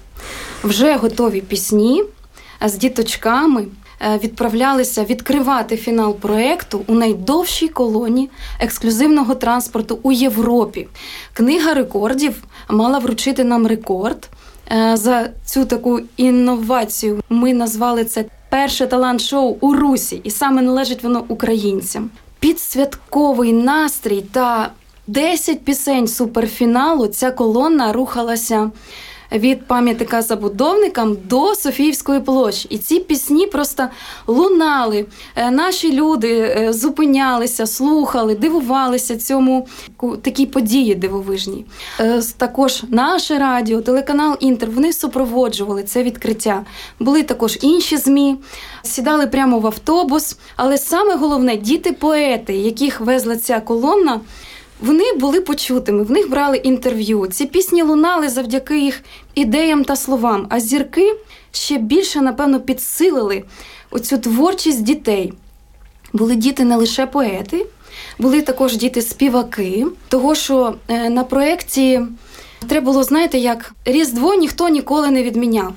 вже 0.65 0.97
готові 0.97 1.41
пісні 1.41 2.05
з 2.67 2.75
діточками 2.75 3.67
відправлялися 4.23 5.05
відкривати 5.05 5.77
фінал 5.77 6.15
проекту 6.15 6.81
у 6.87 6.95
найдовшій 6.95 7.69
колоні 7.69 8.31
ексклюзивного 8.61 9.35
транспорту 9.35 9.99
у 10.03 10.13
Європі. 10.13 10.87
Книга 11.33 11.75
рекордів 11.75 12.43
мала 12.71 12.99
вручити 12.99 13.45
нам 13.45 13.67
рекорд. 13.67 14.29
Е, 14.73 14.97
За 14.97 15.31
цю 15.45 15.65
таку 15.65 16.01
інновацію 16.17 17.21
ми 17.29 17.55
назвали 17.55 18.05
це 18.05 18.25
перше 18.51 18.87
талант-шоу 18.87 19.57
у 19.61 19.75
Русі, 19.75 20.21
і 20.25 20.31
саме 20.31 20.63
належить 20.63 21.03
воно 21.03 21.25
українцям. 21.29 22.11
Під 22.41 22.61
святковий 22.61 23.53
настрій 23.53 24.21
та 24.33 24.71
10 25.07 25.65
пісень 25.65 26.09
суперфіналу 26.09 27.07
ця 27.07 27.31
колона 27.31 27.93
рухалася 27.93 28.71
від 29.33 29.67
пам'ятника 29.67 30.23
забудовникам 30.23 31.17
до 31.25 31.55
Софіївської 31.55 32.21
площі. 32.21 32.69
І 32.71 32.79
ці 32.79 33.01
пісні 33.01 33.47
просто 33.47 33.89
лунали. 34.27 35.07
Е, 35.37 35.51
Наші 35.51 35.93
люди 35.93 36.39
е, 36.39 36.73
зупинялися, 36.73 37.67
слухали, 37.67 38.35
дивувалися 38.35 39.17
цьому 39.17 39.69
такій 40.23 40.47
події 40.47 40.95
дивовижній. 40.95 41.65
Е, 42.01 42.23
Також 42.37 42.83
наше 42.89 43.39
радіо, 43.39 43.81
телеканал 43.81 44.37
Інтер 44.41 44.71
вони 44.71 44.93
супроводжували 44.93 45.83
це 45.83 46.03
відкриття. 46.03 46.65
Були 47.01 47.23
також 47.23 47.59
інші 47.63 47.97
змі, 47.97 48.37
сідали 48.83 49.27
прямо 49.27 49.59
в 49.59 49.67
автобус. 49.67 50.39
Але 50.57 50.79
саме 50.79 51.17
головне 51.17 51.57
діти-поети, 51.57 52.55
яких 52.55 53.01
везла 53.01 53.37
ця 53.37 53.61
колона. 53.61 54.21
Вони 54.81 55.13
були 55.13 55.41
почутими, 55.41 56.03
в 56.03 56.11
них 56.11 56.31
брали 56.31 56.57
інтерв'ю. 56.57 57.27
Ці 57.27 57.47
пісні 57.47 57.83
лунали 57.83 58.29
завдяки 58.29 58.81
їх 58.81 59.03
ідеям 59.35 59.85
та 59.85 59.97
словам. 59.97 60.47
А 60.51 60.61
зірки 60.61 61.15
ще 61.53 61.79
більше, 61.79 62.21
напевно, 62.21 62.61
підсилили 62.61 63.45
оцю 63.91 64.19
творчість 64.19 64.83
дітей. 64.83 65.33
Були 66.13 66.35
діти 66.35 66.65
не 66.65 66.77
лише 66.77 67.07
поети, 67.07 67.67
були 68.19 68.43
також 68.43 68.77
діти-співаки. 68.77 69.87
Того, 70.09 70.35
що 70.35 70.75
е, 70.89 71.11
на 71.11 71.25
проєкті 71.25 72.01
треба 72.69 72.85
було, 72.85 73.03
знаєте, 73.03 73.39
як 73.39 73.75
Різдво 73.85 74.35
ніхто 74.35 74.69
ніколи 74.69 75.11
не 75.11 75.23
відміняв. 75.23 75.73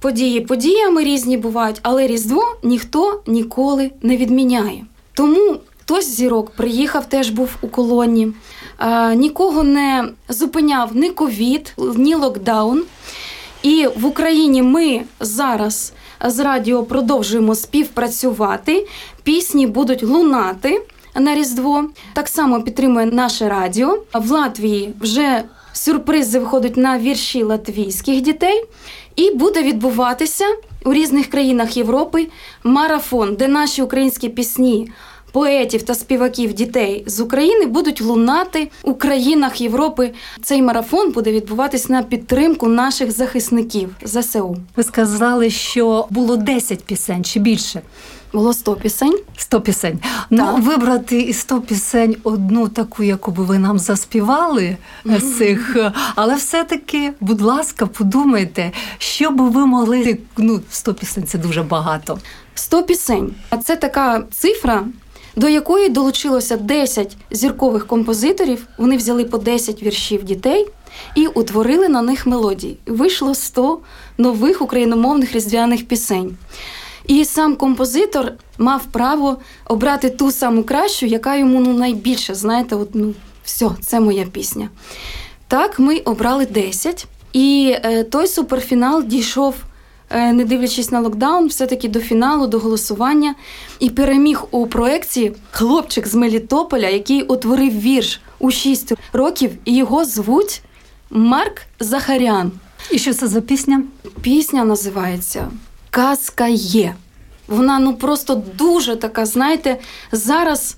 Події 0.00 0.40
подіями 0.40 1.04
різні 1.04 1.36
бувають, 1.36 1.78
але 1.82 2.06
Різдво 2.06 2.56
ніхто 2.62 3.20
ніколи 3.26 3.90
не 4.02 4.16
відміняє. 4.16 4.84
Тому 5.12 5.56
хтось 5.86 6.08
зірок 6.08 6.50
приїхав, 6.50 7.08
теж 7.08 7.30
був 7.30 7.50
у 7.60 7.68
колоні. 7.68 8.32
А, 8.78 9.14
нікого 9.14 9.62
не 9.62 10.08
зупиняв 10.28 10.96
ні 10.96 11.10
ковід, 11.10 11.74
ні 11.96 12.14
локдаун. 12.14 12.82
І 13.62 13.88
в 13.96 14.06
Україні 14.06 14.62
ми 14.62 15.02
зараз 15.20 15.92
з 16.24 16.38
радіо 16.38 16.82
продовжуємо 16.82 17.54
співпрацювати. 17.54 18.86
Пісні 19.22 19.66
будуть 19.66 20.02
лунати 20.02 20.82
на 21.14 21.34
Різдво. 21.34 21.84
Так 22.12 22.28
само 22.28 22.62
підтримує 22.62 23.06
наше 23.06 23.48
радіо. 23.48 23.98
В 24.14 24.30
Латвії 24.30 24.94
вже 25.00 25.42
сюрпризи 25.72 26.38
виходять 26.38 26.76
на 26.76 26.98
вірші 26.98 27.42
латвійських 27.42 28.20
дітей. 28.20 28.64
І 29.16 29.30
буде 29.30 29.62
відбуватися 29.62 30.44
у 30.84 30.92
різних 30.92 31.26
країнах 31.26 31.76
Європи 31.76 32.26
марафон, 32.64 33.34
де 33.36 33.48
наші 33.48 33.82
українські 33.82 34.28
пісні. 34.28 34.88
Поетів 35.36 35.82
та 35.82 35.94
співаків 35.94 36.52
дітей 36.52 37.04
з 37.06 37.20
України 37.20 37.66
будуть 37.66 38.00
лунати 38.00 38.70
у 38.82 38.94
країнах 38.94 39.60
Європи. 39.60 40.12
Цей 40.42 40.62
марафон 40.62 41.12
буде 41.12 41.32
відбуватись 41.32 41.88
на 41.88 42.02
підтримку 42.02 42.68
наших 42.68 43.12
захисників 43.12 43.96
ЗСУ. 44.04 44.56
Ви 44.76 44.82
сказали, 44.82 45.50
що 45.50 46.06
було 46.10 46.36
10 46.36 46.84
пісень 46.84 47.24
чи 47.24 47.40
більше. 47.40 47.82
Було 48.32 48.52
100 48.52 48.76
пісень. 48.76 49.18
100 49.36 49.60
пісень. 49.60 49.98
Ну, 50.30 50.56
вибрати 50.56 51.20
із 51.20 51.38
100 51.38 51.60
пісень 51.60 52.16
одну 52.22 52.68
таку, 52.68 53.02
яку 53.02 53.30
би 53.30 53.44
ви 53.44 53.58
нам 53.58 53.78
заспівали 53.78 54.76
е, 55.06 55.20
з 55.20 55.38
цих. 55.38 55.76
Але 56.14 56.34
все-таки, 56.34 57.12
будь 57.20 57.40
ласка, 57.40 57.86
подумайте, 57.86 58.72
що 58.98 59.30
би 59.30 59.48
ви 59.48 59.66
могли. 59.66 60.18
Ну, 60.36 60.60
100 60.70 60.94
пісень 60.94 61.26
це 61.26 61.38
дуже 61.38 61.62
багато. 61.62 62.18
100 62.54 62.82
пісень. 62.82 63.34
А 63.50 63.56
це 63.56 63.76
така 63.76 64.22
цифра, 64.30 64.84
до 65.36 65.48
якої 65.48 65.88
долучилося 65.88 66.56
10 66.56 67.16
зіркових 67.30 67.86
композиторів. 67.86 68.66
Вони 68.78 68.96
взяли 68.96 69.24
по 69.24 69.38
10 69.38 69.82
віршів 69.82 70.24
дітей 70.24 70.66
і 71.14 71.26
утворили 71.26 71.88
на 71.88 72.02
них 72.02 72.26
мелодії. 72.26 72.78
Вийшло 72.86 73.34
100 73.34 73.78
нових 74.18 74.62
україномовних 74.62 75.32
різдвяних 75.32 75.88
пісень. 75.88 76.36
І 77.06 77.24
сам 77.24 77.56
композитор 77.56 78.32
мав 78.58 78.84
право 78.84 79.36
обрати 79.64 80.10
ту 80.10 80.30
саму 80.30 80.62
кращу, 80.62 81.06
яка 81.06 81.36
йому 81.36 81.60
ну, 81.60 81.72
найбільше, 81.72 82.34
знаєте, 82.34 82.76
от, 82.76 82.94
ну, 82.94 83.14
все, 83.44 83.70
це 83.80 84.00
моя 84.00 84.24
пісня. 84.24 84.68
Так, 85.48 85.78
ми 85.78 85.98
обрали 85.98 86.46
10, 86.46 87.06
і 87.32 87.76
е, 87.84 88.04
той 88.04 88.26
суперфінал 88.26 89.04
дійшов 89.04 89.54
не 90.10 90.44
дивлячись 90.44 90.90
на 90.90 91.00
локдаун, 91.00 91.46
все-таки 91.46 91.88
до 91.88 92.00
фіналу, 92.00 92.46
до 92.46 92.58
голосування. 92.58 93.34
І 93.78 93.90
переміг 93.90 94.44
у 94.50 94.66
проєкті 94.66 95.32
хлопчик 95.50 96.06
з 96.06 96.14
Мелітополя, 96.14 96.88
який 96.88 97.22
утворив 97.22 97.80
вірш 97.80 98.20
у 98.38 98.50
6 98.50 98.92
років, 99.12 99.50
і 99.64 99.76
його 99.76 100.04
звуть 100.04 100.62
Марк 101.10 101.62
Захарян. 101.80 102.52
І 102.90 102.98
що 102.98 103.14
це 103.14 103.28
за 103.28 103.40
пісня? 103.40 103.82
Пісня 104.20 104.64
називається 104.64 105.48
Казка 105.90 106.46
є. 106.48 106.94
Вона 107.48 107.78
ну 107.78 107.94
просто 107.94 108.42
дуже 108.54 108.96
така, 108.96 109.26
знаєте, 109.26 109.76
зараз 110.12 110.76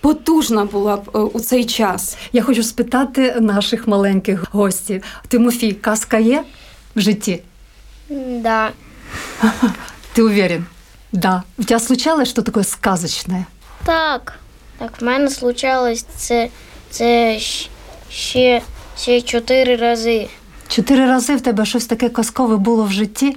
потужна 0.00 0.64
була 0.64 0.96
б 0.96 1.10
е, 1.14 1.18
у 1.18 1.40
цей 1.40 1.64
час. 1.64 2.16
Я 2.32 2.42
хочу 2.42 2.62
спитати 2.62 3.36
наших 3.40 3.88
маленьких 3.88 4.44
гостів. 4.52 5.02
Тимофій, 5.28 5.72
казка 5.72 6.18
є 6.18 6.44
в 6.96 7.00
житті? 7.00 7.42
Да. 8.08 8.72
Ты 10.14 10.22
уверен? 10.22 10.66
Да. 11.12 11.44
У 11.58 11.62
тебя 11.62 11.78
случалось 11.78 12.28
что 12.28 12.42
такое 12.42 12.64
сказочное? 12.64 13.46
Так. 13.84 14.38
Так, 14.78 15.00
в 15.00 15.04
мене 15.04 15.30
случалось 15.30 16.06
це, 16.16 16.48
це 16.90 17.38
ще, 18.10 18.62
ще 18.98 19.22
чотири 19.22 19.76
рази. 19.76 20.28
Чотири 20.68 21.06
рази 21.06 21.36
в 21.36 21.40
тебе 21.40 21.64
щось 21.64 21.86
таке 21.86 22.08
казкове 22.08 22.56
було 22.56 22.84
в 22.84 22.92
житті? 22.92 23.36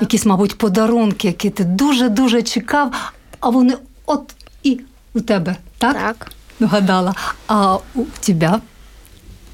Якісь, 0.00 0.26
мабуть, 0.26 0.58
подарунки, 0.58 1.28
які 1.28 1.50
ти 1.50 1.64
дуже-дуже 1.64 2.42
чекав, 2.42 3.12
а 3.40 3.48
вони 3.48 3.74
от 4.06 4.34
і 4.62 4.80
у 5.14 5.20
тебе, 5.20 5.56
так? 5.78 5.94
Так. 5.94 6.32
Угадала. 6.60 7.14
А 7.46 7.78
у 7.94 8.04
тебя 8.20 8.60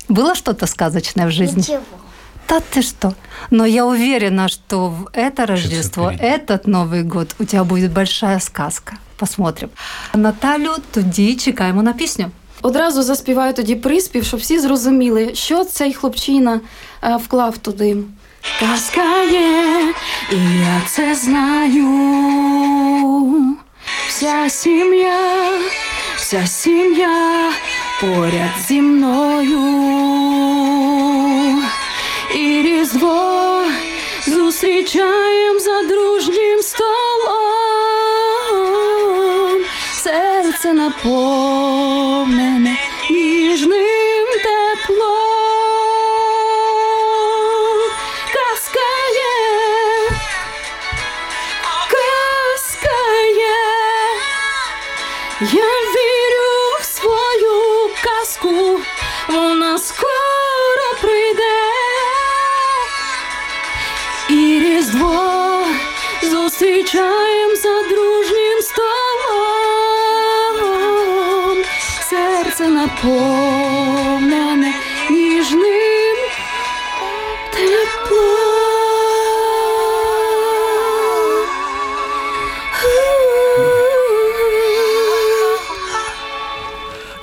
было 0.08 0.34
что-то 0.34 0.66
сказочное 0.66 1.26
в 1.26 1.30
жизни? 1.30 1.58
Ничего. 1.58 1.80
Да 2.49 2.59
ты 2.59 2.81
что? 2.81 3.13
Но 3.51 3.65
я 3.65 3.85
уверена, 3.85 4.47
что 4.49 4.89
в 4.89 5.09
это 5.13 5.45
Рождество, 5.45 6.11
этот 6.19 6.67
Новый 6.67 7.03
год 7.03 7.35
у 7.39 7.43
тебя 7.45 7.63
будет 7.63 7.91
большая 7.91 8.39
сказка. 8.39 8.97
Посмотрим. 9.17 9.69
Наталю, 10.13 10.75
тоді 10.91 11.35
чекаємо 11.35 11.83
на 11.83 11.93
пісню. 11.93 12.31
Одразу 12.61 13.03
заспіваю 13.03 13.53
тоді 13.53 13.75
приспів, 13.75 14.25
щоб 14.25 14.39
всі 14.39 14.59
зрозуміли, 14.59 15.35
що 15.35 15.63
цей 15.63 15.93
хлопчина 15.93 16.59
е, 17.03 17.15
вклав 17.15 17.57
туди. 17.57 17.97
Казка 18.59 19.23
є, 19.23 19.93
і 20.31 20.35
я 20.59 20.81
це 20.87 21.15
знаю. 21.15 21.85
Вся 24.07 24.49
сім'я, 24.49 25.49
вся 26.15 26.47
сім'я 26.47 27.51
поряд 28.01 28.51
зі 28.67 28.81
мною. 28.81 29.59
І 32.34 32.62
різдво 32.62 33.62
зустрічаєм 34.26 35.60
за 35.60 35.82
дружнім 35.82 36.62
столом. 36.62 36.94
Серце 39.92 40.72
наповнене 40.72 42.24
Серце 72.56 72.72
наповнене 72.72 74.74
ніжним 75.10 76.16
теплом. 77.52 78.24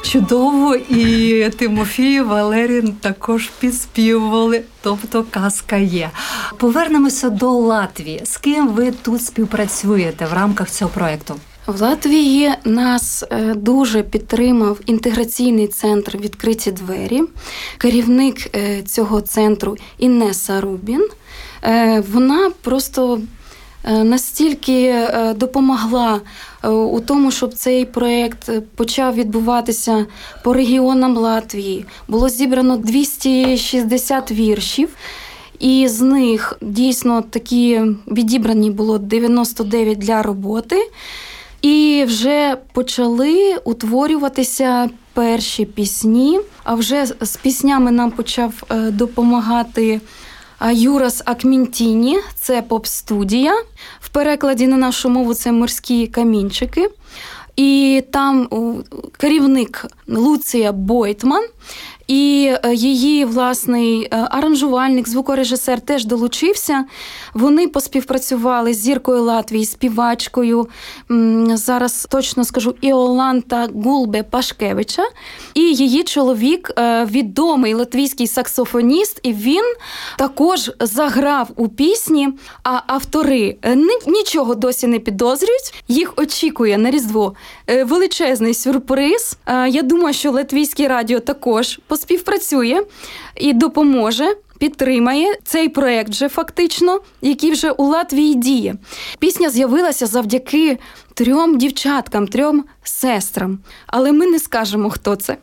Чудово, 0.04 0.76
і 0.76 1.50
Тимофій 1.50 2.22
Валерін 2.22 2.94
також 2.94 3.50
підспівували, 3.60 4.62
тобто 4.82 5.26
казка 5.32 5.76
є. 5.76 6.10
Повернемося 6.58 7.30
до 7.30 7.52
Латвії. 7.52 8.22
З 8.26 8.38
ким 8.38 8.68
ви 8.68 8.92
тут 8.92 9.26
співпрацюєте 9.26 10.26
в 10.26 10.34
рамках 10.34 10.70
цього 10.70 10.92
проєкту? 10.92 11.36
В 11.72 11.82
Латвії 11.82 12.52
нас 12.66 13.24
е, 13.32 13.54
дуже 13.56 14.04
підтримав 14.04 14.80
інтеграційний 14.86 15.68
центр 15.68 16.18
відкриті 16.18 16.72
двері. 16.72 17.22
Керівник 17.78 18.56
е, 18.56 18.82
цього 18.82 19.22
центру 19.22 19.78
Інеса 19.98 20.62
Рубін. 20.62 21.08
Е, 21.64 22.04
Вона 22.12 22.52
просто 22.62 23.22
настільки 24.04 25.08
допомогла 25.36 26.22
у 26.64 27.00
тому, 27.00 27.32
щоб 27.32 27.54
цей 27.54 27.86
проєкт 27.86 28.50
почав 28.76 29.16
відбуватися 29.16 30.06
по 30.44 30.54
регіонам 30.54 31.18
Латвії. 31.18 31.86
Було 32.08 32.30
зібрано 32.30 32.78
260 32.78 34.32
віршів. 34.32 34.90
І 35.60 35.88
з 35.88 36.02
них 36.02 36.58
дійсно 36.62 37.22
такі 37.22 37.82
відібрані 38.08 38.72
було 38.72 38.98
99 38.98 39.98
для 39.98 40.22
роботи. 40.22 40.90
І 41.62 42.04
вже 42.08 42.58
почали 42.74 43.56
утворюватися 43.64 44.90
перші 45.14 45.66
пісні. 45.66 46.40
А 46.64 46.76
вже 46.76 47.06
з 47.06 47.36
піснями 47.36 47.92
нам 47.92 48.12
почав 48.12 48.64
е, 48.70 48.92
допомагати 48.92 50.02
Юрас 50.74 51.22
Акмінтіні, 51.26 52.20
це 52.36 52.62
поп-студія. 52.62 53.54
В 54.00 54.10
перекладі 54.10 54.68
на 54.68 54.78
нашу 54.78 55.10
мову 55.10 55.34
це 55.34 55.52
морські 55.52 56.08
камінчики. 56.08 56.90
І 57.56 58.04
там 58.12 58.48
керівник 59.18 59.86
Луція 60.08 60.72
Бойтман. 60.72 61.44
І 62.12 62.54
е, 62.64 62.74
її 62.74 63.26
власний 63.26 64.04
е, 64.04 64.28
аранжувальник, 64.32 65.10
звукорежисер 65.10 65.82
теж 65.82 66.06
долучився. 66.06 66.86
Вони 67.34 67.68
поспівпрацювали 67.68 68.74
з 68.74 68.82
зіркою 68.82 69.24
Латвії, 69.24 69.66
співачкою. 69.66 70.68
Зараз 71.54 72.08
точно 72.10 72.46
скажу 72.46 72.76
Іоланта 72.82 73.70
Гулбе 73.84 74.24
Пашкевича. 74.24 75.04
І 75.54 75.62
її 75.62 76.04
чоловік, 76.04 76.72
е, 76.78 77.06
відомий 77.06 77.74
латвійський 77.74 78.28
саксофоніст, 78.28 79.20
і 79.24 79.34
він 79.34 79.64
також 80.18 80.72
заграв 80.80 81.50
у 81.56 81.68
пісні. 81.68 82.30
А 82.64 82.80
автори 82.88 83.58
нічого 84.08 84.56
досі 84.56 84.88
не 84.88 85.00
підозрюють. 85.00 85.84
Їх 85.88 86.14
очікує 86.18 86.78
на 86.78 86.92
Різдво 86.92 87.34
величезний 87.68 88.54
сюрприз. 88.54 89.38
Е, 89.46 89.70
Я 89.70 89.82
думаю, 89.82 90.14
що 90.14 90.32
латвійське 90.32 90.88
радіо 90.88 91.20
також 91.20 91.80
поспівпрацює 91.88 92.82
і 93.36 93.54
допоможе. 93.54 94.36
Підтримає 94.60 95.36
цей 95.44 95.70
проект 95.70 96.10
вже 96.10 96.30
фактично, 96.30 97.00
який 97.22 97.52
вже 97.52 97.72
у 97.72 97.84
Латвії 97.86 98.36
діє. 98.36 98.76
Пісня 99.20 99.50
з'явилася 99.50 100.06
завдяки 100.06 100.78
трьом 101.14 101.58
дівчаткам, 101.58 102.28
трьом 102.28 102.64
сестрам. 102.84 103.60
Але 103.88 104.12
ми 104.12 104.26
не 104.26 104.40
скажемо, 104.40 104.90
хто 104.90 105.16
це. 105.16 105.38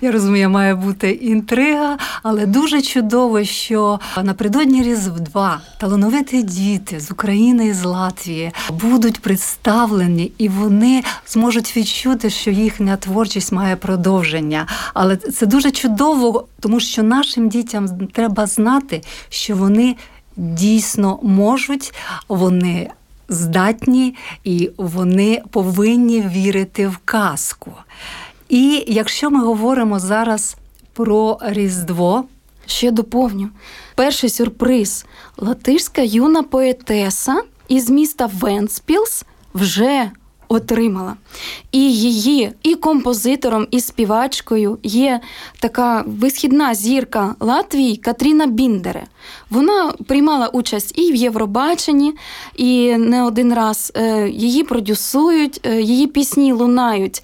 Я 0.00 0.12
розумію, 0.12 0.50
має 0.50 0.74
бути 0.74 1.10
інтрига, 1.10 1.98
але 2.22 2.46
дуже 2.46 2.82
чудово, 2.82 3.44
що 3.44 4.00
напередодні 4.22 4.82
Різдва 4.82 5.60
талановиті 5.80 6.42
діти 6.42 7.00
з 7.00 7.10
України 7.10 7.66
і 7.66 7.72
з 7.72 7.84
Латвії 7.84 8.52
будуть 8.70 9.20
представлені, 9.20 10.32
і 10.38 10.48
вони 10.48 11.02
зможуть 11.26 11.76
відчути, 11.76 12.30
що 12.30 12.50
їхня 12.50 12.96
творчість 12.96 13.52
має 13.52 13.76
продовження. 13.76 14.66
Але 14.94 15.16
це 15.16 15.46
дуже 15.46 15.70
чудово, 15.70 16.46
тому 16.60 16.80
що 16.80 17.02
нашим 17.02 17.48
дітям 17.48 17.88
треба 18.12 18.46
знати, 18.46 19.02
що 19.28 19.56
вони 19.56 19.96
дійсно 20.36 21.18
можуть, 21.22 21.94
вони 22.28 22.90
здатні 23.28 24.14
і 24.44 24.70
вони 24.76 25.42
повинні 25.50 26.20
вірити 26.20 26.88
в 26.88 26.98
казку. 27.04 27.72
І 28.48 28.84
якщо 28.86 29.30
ми 29.30 29.44
говоримо 29.44 29.98
зараз 29.98 30.56
про 30.92 31.38
Різдво, 31.42 32.24
ще 32.66 32.90
доповню. 32.90 33.48
Перший 33.94 34.30
сюрприз. 34.30 35.06
Латишська 35.36 36.02
юна 36.02 36.42
поетеса 36.42 37.42
із 37.68 37.90
міста 37.90 38.26
Венспілс 38.26 39.24
вже 39.54 40.10
отримала. 40.54 41.16
І 41.72 41.92
її, 41.92 42.52
і 42.62 42.74
композитором, 42.74 43.66
і 43.70 43.80
співачкою 43.80 44.78
є 44.82 45.20
така 45.60 46.04
висхідна 46.06 46.74
зірка 46.74 47.34
Латвії 47.40 47.96
Катріна 47.96 48.46
Біндере. 48.46 49.06
Вона 49.50 49.92
приймала 50.06 50.46
участь 50.46 50.98
і 50.98 51.12
в 51.12 51.14
Євробаченні, 51.14 52.14
і 52.56 52.96
не 52.96 53.24
один 53.24 53.54
раз 53.54 53.92
е, 53.96 54.28
її 54.28 54.64
продюсують, 54.64 55.60
е, 55.64 55.80
її 55.80 56.06
пісні 56.06 56.52
лунають 56.52 57.22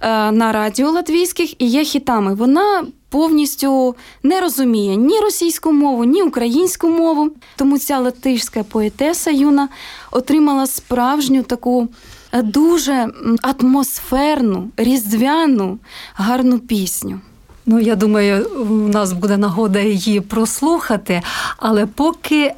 е, 0.00 0.32
на 0.32 0.52
радіо 0.52 0.90
латвійських 0.90 1.62
і 1.62 1.66
є 1.66 1.84
хітами. 1.84 2.34
Вона 2.34 2.84
повністю 3.12 3.96
не 4.22 4.40
розуміє 4.40 4.96
ні 4.96 5.20
російську 5.20 5.72
мову, 5.72 6.04
ні 6.04 6.22
українську 6.22 6.88
мову. 6.88 7.30
Тому 7.56 7.78
ця 7.78 7.98
латишська 7.98 8.62
поетеса 8.62 9.30
юна 9.30 9.68
отримала 10.10 10.66
справжню 10.66 11.42
таку 11.42 11.88
дуже 12.32 13.08
атмосферну, 13.42 14.70
різдвяну, 14.76 15.78
гарну 16.14 16.58
пісню. 16.58 17.20
Ну, 17.66 17.78
я 17.78 17.96
думаю, 17.96 18.46
у 18.70 18.88
нас 18.88 19.12
буде 19.12 19.36
нагода 19.36 19.80
її 19.80 20.20
прослухати. 20.20 21.22
Але 21.56 21.86
поки 21.86 22.42
е, 22.44 22.54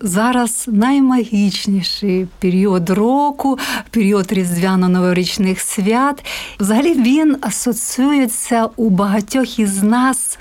зараз 0.00 0.64
наймагічніший 0.68 2.28
період 2.38 2.90
року, 2.90 3.58
період 3.90 4.32
різдвяно-новорічних 4.32 5.58
свят, 5.58 6.24
взагалі 6.60 6.94
він 6.94 7.36
асоціюється 7.40 8.68
у 8.76 8.90
багатьох 8.90 9.58
із 9.58 9.82
нас 9.82 10.38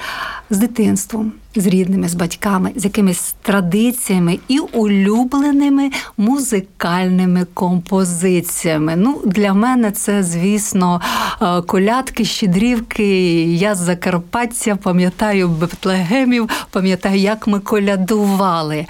з 0.50 0.58
дитинством, 0.58 1.32
з 1.62 1.68
рідними, 1.68 2.10
з 2.10 2.14
батьками, 2.14 2.72
з 2.76 2.86
якимись 2.86 3.36
традиціями 3.42 4.40
і 4.48 4.60
улюбленими 4.60 5.92
музикальними 6.18 7.46
композиціями. 7.54 8.96
Ну, 8.96 9.22
для 9.26 9.54
мене 9.54 9.92
це, 9.92 10.24
звісно, 10.24 11.02
е, 11.42 11.62
колядки, 11.62 12.26
щедрівки. 12.26 13.44
Я 13.44 13.76
з 13.76 13.78
Закарпаття 13.78 14.76
пам'ятаю 14.76 15.48
Бетлегемів, 15.48 16.50
пам'ятаю, 16.72 17.20
як 17.20 17.48
ми 17.48 17.60
колядували. 17.60 18.86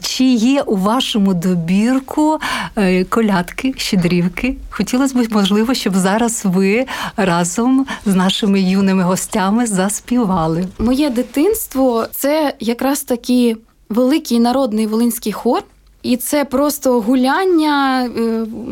Чи 0.00 0.24
є 0.24 0.62
у 0.62 0.76
вашому 0.76 1.34
добірку 1.34 2.38
е, 2.76 3.04
колядки, 3.04 3.74
щедрівки? 3.76 4.56
Хотілося 4.70 5.14
б, 5.18 5.26
можливо, 5.30 5.74
щоб 5.74 5.96
зараз 5.96 6.42
ви 6.44 6.86
разом 7.16 7.86
з 8.06 8.14
нашими 8.14 8.60
юними 8.60 9.02
гостями 9.02 9.66
заспівали. 9.66 10.66
Моє 10.78 11.10
дитинство 11.10 12.06
це 12.12 12.54
якраз 12.60 13.02
таки 13.02 13.56
великий 13.88 14.40
народний 14.40 14.86
волинський 14.86 15.32
хор. 15.32 15.62
І 16.02 16.16
це 16.16 16.44
просто 16.44 17.00
гуляння 17.00 18.04
е, 18.04 18.20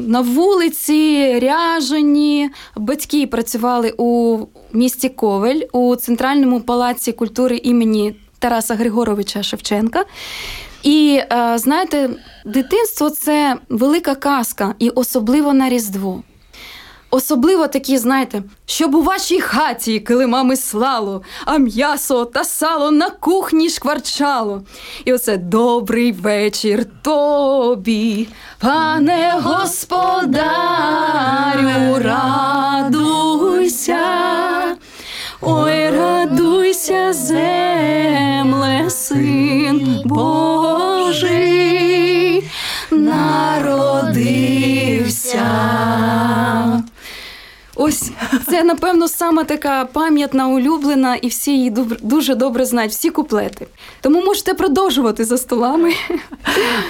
на 0.06 0.20
вулиці, 0.20 1.38
ряжені. 1.38 2.50
Батьки 2.76 3.26
працювали 3.26 3.94
у 3.96 4.38
місті 4.72 5.08
Ковель 5.08 5.60
у 5.72 5.96
центральному 5.96 6.60
палаці 6.60 7.12
культури 7.12 7.60
імені 7.64 8.14
Тараса 8.38 8.74
Григоровича 8.74 9.42
Шевченка. 9.42 10.04
І 10.82 11.20
е, 11.32 11.58
знаєте, 11.58 12.10
дитинство 12.44 13.10
це 13.10 13.56
велика 13.68 14.14
казка, 14.14 14.74
і 14.78 14.90
особливо 14.90 15.52
на 15.52 15.68
Різдво. 15.68 16.22
Особливо 17.10 17.68
такі, 17.68 17.98
знаєте, 17.98 18.42
щоб 18.66 18.94
у 18.94 19.02
вашій 19.02 19.40
хаті 19.40 20.00
килимами 20.00 20.56
слало, 20.56 21.22
а 21.44 21.58
м'ясо 21.58 22.24
та 22.24 22.44
сало 22.44 22.90
на 22.90 23.10
кухні 23.10 23.70
шкварчало. 23.70 24.62
І 25.04 25.12
оце 25.12 25.36
добрий 25.36 26.12
вечір 26.12 26.86
тобі, 27.02 28.28
пане 28.58 29.34
господарю, 29.42 30.38
радуйся, 32.04 33.98
ой, 35.40 35.90
радуйся, 35.90 37.12
земле, 37.12 38.90
син 38.90 40.02
Божий, 40.04 41.28
народився. 42.90 44.08
Ось 47.80 48.10
це, 48.50 48.64
напевно, 48.64 49.08
саме 49.08 49.44
така 49.44 49.84
пам'ятна, 49.84 50.48
улюблена, 50.48 51.14
і 51.16 51.28
всі 51.28 51.50
її 51.52 51.70
дуже 52.02 52.34
добре 52.34 52.64
знають, 52.64 52.92
всі 52.92 53.10
куплети. 53.10 53.66
Тому 54.00 54.24
можете 54.24 54.54
продовжувати 54.54 55.24
за 55.24 55.38
столами. 55.38 55.92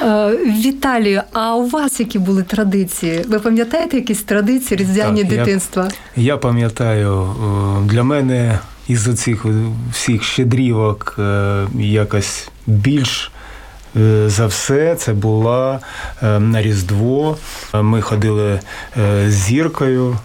Е, 0.02 0.30
Віталію, 0.64 1.22
а 1.32 1.54
у 1.56 1.68
вас 1.68 2.00
які 2.00 2.18
були 2.18 2.42
традиції? 2.42 3.24
Ви 3.28 3.38
пам'ятаєте 3.38 3.96
якісь 3.96 4.22
традиції 4.22 4.78
різдвяні 4.78 5.22
Так, 5.22 5.32
я- 5.32 5.38
дитинства? 5.38 5.88
Я 6.16 6.36
пам'ятаю, 6.36 7.22
е, 7.22 7.88
для 7.88 8.02
мене 8.02 8.58
із 8.88 9.08
оцих 9.08 9.46
всіх 9.92 10.22
щедрівок 10.22 11.16
е, 11.18 11.66
якось 11.78 12.48
більш 12.66 13.32
за 14.26 14.46
все 14.46 14.94
це 14.94 15.12
була 15.12 15.80
на 16.22 16.62
Різдво. 16.62 17.36
Ми 17.74 18.00
ходили 18.02 18.60
з 19.26 19.30
зіркою 19.32 20.16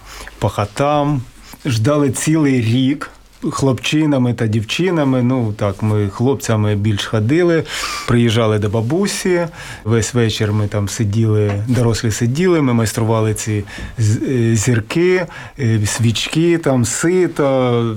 по 0.44 0.50
хатам, 0.50 1.22
ждали 1.66 2.10
цілий 2.10 2.60
рік. 2.60 3.10
Хлопчинами 3.50 4.34
та 4.34 4.46
дівчинами, 4.46 5.22
ну 5.22 5.52
так, 5.52 5.82
ми 5.82 6.08
хлопцями 6.08 6.74
більш 6.76 7.06
ходили, 7.06 7.64
приїжджали 8.06 8.58
до 8.58 8.68
бабусі. 8.68 9.46
Весь 9.84 10.14
вечір 10.14 10.52
ми 10.52 10.68
там 10.68 10.88
сиділи, 10.88 11.64
дорослі 11.68 12.10
сиділи, 12.10 12.60
ми 12.60 12.72
майстрували 12.72 13.34
ці 13.34 13.64
е, 13.98 14.56
зірки, 14.56 15.26
е, 15.58 15.86
свічки, 15.86 16.58
там 16.58 16.84
сито, 16.84 17.96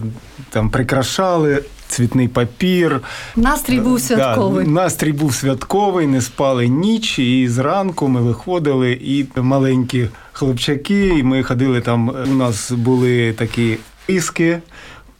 там 0.49 0.69
прикрашали. 0.69 1.63
Цвітний 1.87 2.27
папір. 2.27 3.01
Настрій 3.35 3.79
був 3.79 4.01
святковий. 4.01 4.65
Да, 4.65 4.71
настрій 4.71 5.11
був 5.11 5.33
святковий, 5.33 6.07
не 6.07 6.21
спали 6.21 6.67
ніч, 6.67 7.19
і 7.19 7.47
зранку 7.47 8.07
ми 8.07 8.21
виходили, 8.21 8.91
і 8.91 9.25
маленькі 9.35 10.07
хлопчаки, 10.31 11.07
і 11.07 11.23
ми 11.23 11.43
ходили 11.43 11.81
там. 11.81 12.09
У 12.31 12.33
нас 12.33 12.71
були 12.71 13.33
такі 13.33 13.77
іски. 14.07 14.59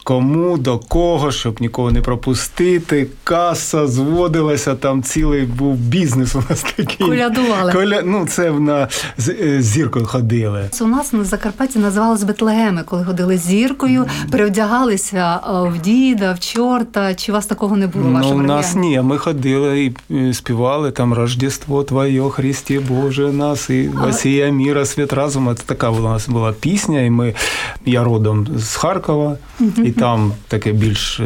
Кому, 0.08 0.58
до 0.58 0.78
кого, 0.78 1.32
щоб 1.32 1.60
нікого 1.60 1.90
не 1.90 2.00
пропустити. 2.00 3.06
Каса 3.24 3.86
зводилася, 3.86 4.74
там 4.74 5.02
цілий 5.02 5.42
був 5.42 5.76
бізнес 5.76 6.34
у 6.34 6.42
нас 6.50 6.62
такий. 6.76 7.06
Колядували. 7.06 7.72
Коля... 7.72 8.02
Ну, 8.04 8.26
це 8.26 8.50
на 8.50 8.88
з 9.18 9.28
е, 9.28 9.62
зіркою 9.62 10.06
ходили. 10.06 10.68
Це 10.70 10.84
у 10.84 10.86
нас 10.86 11.12
на 11.12 11.24
Закарпатті 11.24 11.78
називалось 11.78 12.22
Бетлегеми, 12.22 12.82
коли 12.82 13.04
ходили 13.04 13.38
з 13.38 13.40
зіркою, 13.40 14.06
перевдягалися 14.30 15.40
в 15.46 15.80
діда, 15.80 16.32
в 16.32 16.40
чорта. 16.40 17.14
Чи 17.14 17.32
у 17.32 17.34
вас 17.34 17.46
такого 17.46 17.76
не 17.76 17.86
було 17.86 18.04
Ну, 18.08 18.30
у 18.30 18.42
нас 18.42 18.74
ні, 18.74 19.00
ми 19.00 19.18
ходили 19.18 19.84
і 19.84 20.14
е, 20.14 20.34
співали 20.34 20.90
там 20.90 21.14
Рождество 21.14 21.82
Твоє, 21.82 22.22
Христі 22.22 22.78
Боже 22.78 23.32
нас, 23.32 23.70
і 23.70 23.88
Васія 23.88 24.48
Міра, 24.48 24.86
світ 24.86 25.12
разума. 25.12 25.54
Це 25.54 25.62
така 25.66 25.90
у 25.90 26.00
нас 26.00 26.28
була 26.28 26.52
пісня, 26.52 27.00
і 27.00 27.10
ми, 27.10 27.34
я 27.86 28.04
родом 28.04 28.46
з 28.56 28.76
Харкова, 28.76 29.36
і 29.84 29.97
там 29.98 30.32
таке 30.48 30.72
більш 30.72 31.20
е, 31.20 31.24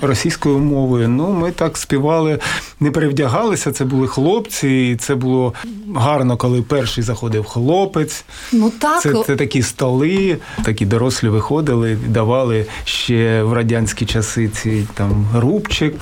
російською 0.00 0.58
мовою. 0.58 1.08
Ну, 1.08 1.30
ми 1.30 1.50
так 1.50 1.76
співали, 1.76 2.38
не 2.80 2.90
перевдягалися, 2.90 3.72
це 3.72 3.84
були 3.84 4.08
хлопці, 4.08 4.68
і 4.68 4.96
це 4.96 5.14
було 5.14 5.52
гарно, 5.94 6.36
коли 6.36 6.62
перший 6.62 7.04
заходив 7.04 7.44
хлопець. 7.44 8.24
Ну 8.52 8.72
так, 8.78 9.02
Це, 9.02 9.14
це 9.26 9.36
такі 9.36 9.62
столи, 9.62 10.38
такі 10.64 10.86
дорослі 10.86 11.28
виходили, 11.28 11.98
давали 12.08 12.66
ще 12.84 13.42
в 13.42 13.52
радянські 13.52 14.06
часи 14.06 14.48
ці 14.48 14.86
там 14.94 15.26
рубчик, 15.34 15.94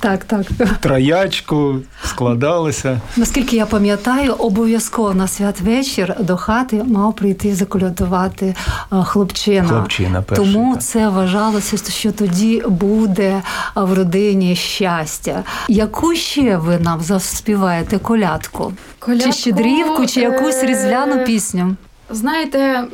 так, 0.00 0.24
так. 0.24 0.46
троячку, 0.80 1.76
складалися. 2.04 3.00
Наскільки 3.16 3.56
я 3.56 3.66
пам'ятаю, 3.66 4.32
обов'язково 4.32 5.14
на 5.14 5.28
святвечір 5.28 6.16
до 6.20 6.36
хати 6.36 6.84
мав 6.84 7.16
прийти 7.16 7.54
заколядувати 7.54 8.54
е, 8.92 9.02
хлопчина. 9.04 9.68
Хлопчина 9.68 10.22
перший, 10.22 10.44
Тому 10.44 10.74
так. 10.74 10.82
це 10.82 11.08
вважалося, 11.08 11.76
що 11.90 12.12
тоді 12.12 12.62
буде 12.68 13.30
е, 13.32 13.42
в 13.74 13.94
родині 13.94 14.56
щастя. 14.56 15.42
Яку 15.68 16.14
ще 16.14 16.56
ви 16.56 16.78
нам 16.78 17.00
заспіваєте 17.00 17.98
колядку? 17.98 18.72
Колядку, 18.98 19.26
Чи 19.26 19.32
щедрівку, 19.32 20.06
чи 20.06 20.20
якусь 20.20 20.62
е, 20.62 20.66
різдвяну 20.66 21.24
пісню? 21.24 21.76
Знаєте, 22.10 22.84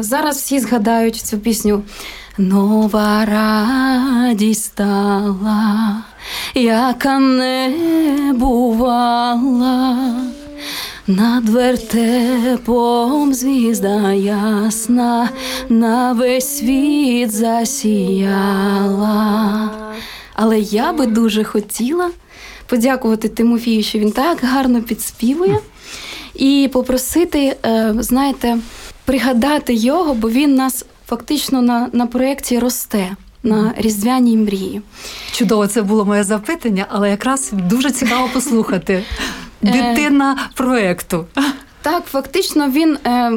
зараз 0.00 0.36
всі 0.36 0.60
згадають 0.60 1.16
цю 1.16 1.38
пісню. 1.38 1.82
Нова 2.38 3.24
радість 3.24 4.64
стала, 4.64 5.96
яка 6.54 7.18
не 7.18 7.72
бувала. 8.34 9.96
Над 11.08 11.48
вертепом 11.48 13.34
звізда 13.34 14.12
ясна, 14.12 15.30
на 15.68 16.12
весь 16.12 16.58
світ 16.58 17.32
засіяла. 17.32 19.16
Але 20.34 20.60
я 20.60 20.92
би 20.92 21.06
дуже 21.06 21.44
хотіла 21.44 22.10
подякувати 22.66 23.28
Тимофію, 23.28 23.82
що 23.82 23.98
він 23.98 24.12
так 24.12 24.38
гарно 24.42 24.82
підспівує, 24.82 25.58
і 26.34 26.70
попросити, 26.72 27.56
е, 27.66 27.94
знаєте, 27.98 28.58
пригадати 29.04 29.74
його, 29.74 30.14
бо 30.14 30.30
він 30.30 30.54
нас 30.54 30.84
фактично 31.06 31.62
на, 31.62 31.88
на 31.92 32.06
проєкті 32.06 32.58
росте 32.58 33.16
на 33.42 33.74
різдвяній 33.76 34.36
мрії. 34.36 34.82
Чудово, 35.32 35.66
це 35.66 35.82
було 35.82 36.04
моє 36.04 36.24
запитання, 36.24 36.86
але 36.88 37.10
якраз 37.10 37.50
дуже 37.52 37.90
цікаво 37.90 38.28
послухати. 38.34 39.02
Е. 39.62 39.72
Дитина 39.72 40.38
проекту. 40.54 41.26
Так, 41.82 42.04
фактично, 42.04 42.68
він. 42.68 42.98
Е, 43.06 43.32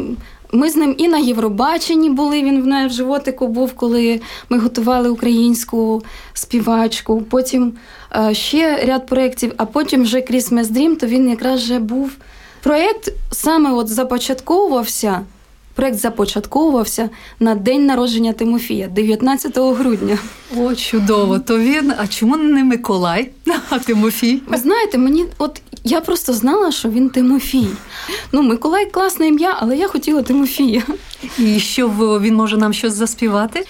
ми 0.52 0.70
з 0.70 0.76
ним 0.76 0.96
і 0.98 1.08
на 1.08 1.18
Євробаченні 1.18 2.10
були. 2.10 2.44
Він 2.44 2.62
в 2.62 2.68
неї 2.68 2.88
в 2.88 2.92
животику 2.92 3.48
був, 3.48 3.74
коли 3.74 4.22
ми 4.50 4.60
готували 4.60 5.10
українську 5.10 6.04
співачку. 6.34 7.22
Потім 7.22 7.74
е, 8.16 8.34
ще 8.34 8.86
ряд 8.86 9.08
проєктів, 9.08 9.54
а 9.58 9.66
потім 9.66 10.04
вже 10.04 10.18
Christmas 10.18 10.64
Dream, 10.64 10.96
то 10.96 11.08
він 11.08 11.30
якраз 11.30 11.62
вже 11.62 11.80
був. 11.80 12.12
Проєкт 12.64 13.14
саме 13.32 13.72
от 13.72 13.88
започатковувався. 13.88 15.22
Проєкт 15.80 16.00
започатковувався 16.00 17.10
на 17.40 17.56
день 17.56 17.86
народження 17.86 18.34
Тимофія, 18.34 18.88
19 18.88 19.58
грудня. 19.58 20.18
О, 20.58 20.76
чудово. 20.76 21.40
То 21.40 21.60
він, 21.60 21.94
а 21.98 22.08
чому 22.08 22.38
не 22.38 22.64
Миколай, 22.64 23.30
а 23.70 23.80
Тимофій? 23.80 24.42
Ви 24.48 24.58
знаєте, 24.58 24.98
мені 24.98 25.26
от 25.38 25.62
я 25.84 26.02
просто 26.02 26.34
знала, 26.34 26.72
що 26.72 26.90
він 26.90 27.10
Тимофій. 27.10 27.68
Ну, 28.32 28.42
Миколай 28.42 28.86
класне 28.86 29.28
ім'я, 29.28 29.58
але 29.60 29.78
я 29.78 29.88
хотіла 29.88 30.22
Тимофія. 30.22 30.84
І 31.38 31.60
що 31.60 31.88
він 32.22 32.36
може 32.36 32.58
нам 32.58 32.74
щось 32.74 32.94
заспівати? 32.94 33.66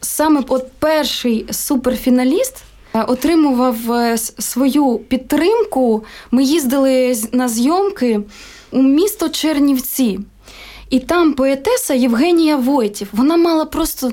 Саме 0.00 0.42
от 0.48 0.66
перший 0.78 1.46
суперфіналіст 1.50 2.62
е, 2.94 3.02
отримував 3.02 3.92
е, 3.92 4.18
свою 4.18 4.98
підтримку. 4.98 6.04
Ми 6.30 6.44
їздили 6.44 7.16
на 7.32 7.48
зйомки 7.48 8.20
у 8.70 8.82
місто 8.82 9.28
Чернівці. 9.28 10.18
І 10.90 10.98
там 10.98 11.32
поетеса 11.32 11.94
Євгенія 11.94 12.56
Войтів. 12.56 13.08
Вона 13.12 13.36
мала 13.36 13.64
просто 13.64 14.12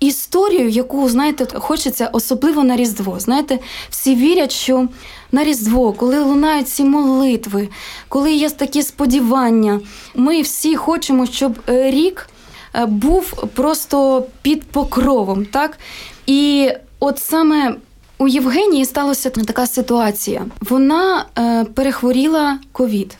історію, 0.00 0.68
яку, 0.68 1.08
знаєте, 1.08 1.58
хочеться 1.58 2.10
особливо 2.12 2.64
на 2.64 2.76
Різдво. 2.76 3.20
Знаєте, 3.20 3.58
всі 3.90 4.14
вірять, 4.14 4.52
що 4.52 4.88
на 5.32 5.44
Різдво, 5.44 5.92
коли 5.92 6.20
лунають 6.20 6.68
ці 6.68 6.84
молитви, 6.84 7.68
коли 8.08 8.32
є 8.32 8.50
такі 8.50 8.82
сподівання, 8.82 9.80
ми 10.14 10.42
всі 10.42 10.76
хочемо, 10.76 11.26
щоб 11.26 11.58
е, 11.68 11.90
рік 11.90 12.28
е, 12.74 12.86
був 12.86 13.48
просто 13.54 14.26
під 14.42 14.64
покровом. 14.64 15.44
Так? 15.44 15.78
І 16.26 16.70
от 17.00 17.18
саме 17.18 17.74
у 18.18 18.28
Євгенії 18.28 18.84
сталася 18.84 19.30
така 19.30 19.66
ситуація. 19.66 20.46
Вона 20.60 21.24
е, 21.38 21.64
перехворіла 21.64 22.58
ковід. 22.72 23.16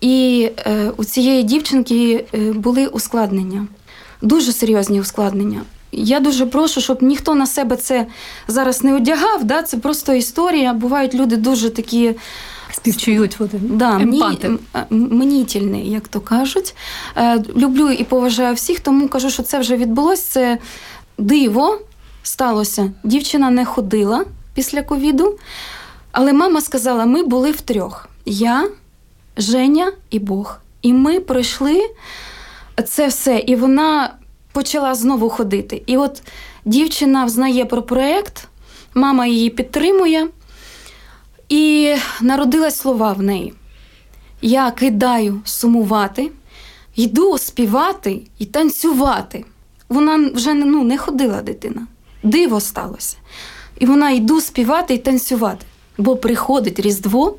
І 0.00 0.50
е, 0.58 0.90
у 0.96 1.04
цієї 1.04 1.42
дівчинки 1.42 2.24
е, 2.34 2.38
були 2.38 2.86
ускладнення, 2.86 3.66
дуже 4.22 4.52
серйозні 4.52 5.00
ускладнення. 5.00 5.60
Я 5.92 6.20
дуже 6.20 6.46
прошу, 6.46 6.80
щоб 6.80 7.02
ніхто 7.02 7.34
на 7.34 7.46
себе 7.46 7.76
це 7.76 8.06
зараз 8.48 8.84
не 8.84 8.94
одягав. 8.94 9.44
Да? 9.44 9.62
Це 9.62 9.76
просто 9.76 10.12
історія. 10.12 10.72
Бувають 10.72 11.14
люди 11.14 11.36
дуже 11.36 11.70
такі 11.70 12.14
Співчують 12.72 13.40
вони. 13.40 13.50
да, 13.52 14.00
Емпати. 14.00 14.50
мнітільні, 14.90 15.90
як 15.90 16.08
то 16.08 16.20
кажуть. 16.20 16.74
Е, 17.16 17.42
люблю 17.56 17.90
і 17.90 18.04
поважаю 18.04 18.54
всіх, 18.54 18.80
тому 18.80 19.08
кажу, 19.08 19.30
що 19.30 19.42
це 19.42 19.58
вже 19.58 19.76
відбулося. 19.76 20.22
Це 20.32 20.58
диво 21.18 21.78
сталося. 22.22 22.92
Дівчина 23.04 23.50
не 23.50 23.64
ходила 23.64 24.24
після 24.54 24.82
ковіду, 24.82 25.38
але 26.12 26.32
мама 26.32 26.60
сказала: 26.60 27.06
ми 27.06 27.22
були 27.22 27.50
втрьох. 27.50 28.08
Я, 28.26 28.68
Женя 29.36 29.92
і 30.10 30.18
Бог. 30.18 30.58
І 30.82 30.92
ми 30.92 31.20
пройшли 31.20 31.90
це 32.84 33.06
все. 33.06 33.38
І 33.46 33.56
вона 33.56 34.14
почала 34.52 34.94
знову 34.94 35.28
ходити. 35.28 35.82
І 35.86 35.96
от 35.96 36.22
дівчина 36.64 37.24
взнає 37.24 37.64
про 37.64 37.82
проєкт, 37.82 38.48
мама 38.94 39.26
її 39.26 39.50
підтримує. 39.50 40.28
І 41.48 41.94
народились 42.20 42.76
слова 42.76 43.12
в 43.12 43.22
неї. 43.22 43.54
Я 44.42 44.70
кидаю 44.70 45.40
сумувати, 45.44 46.30
йду 46.96 47.38
співати 47.38 48.20
і 48.38 48.46
танцювати. 48.46 49.44
Вона 49.88 50.30
вже 50.34 50.54
ну, 50.54 50.84
не 50.84 50.98
ходила 50.98 51.42
дитина. 51.42 51.86
Диво 52.22 52.60
сталося. 52.60 53.16
І 53.78 53.86
вона 53.86 54.10
йду 54.10 54.40
співати 54.40 54.94
і 54.94 54.98
танцювати. 54.98 55.66
Бо 55.98 56.16
приходить 56.16 56.80
Різдво, 56.80 57.36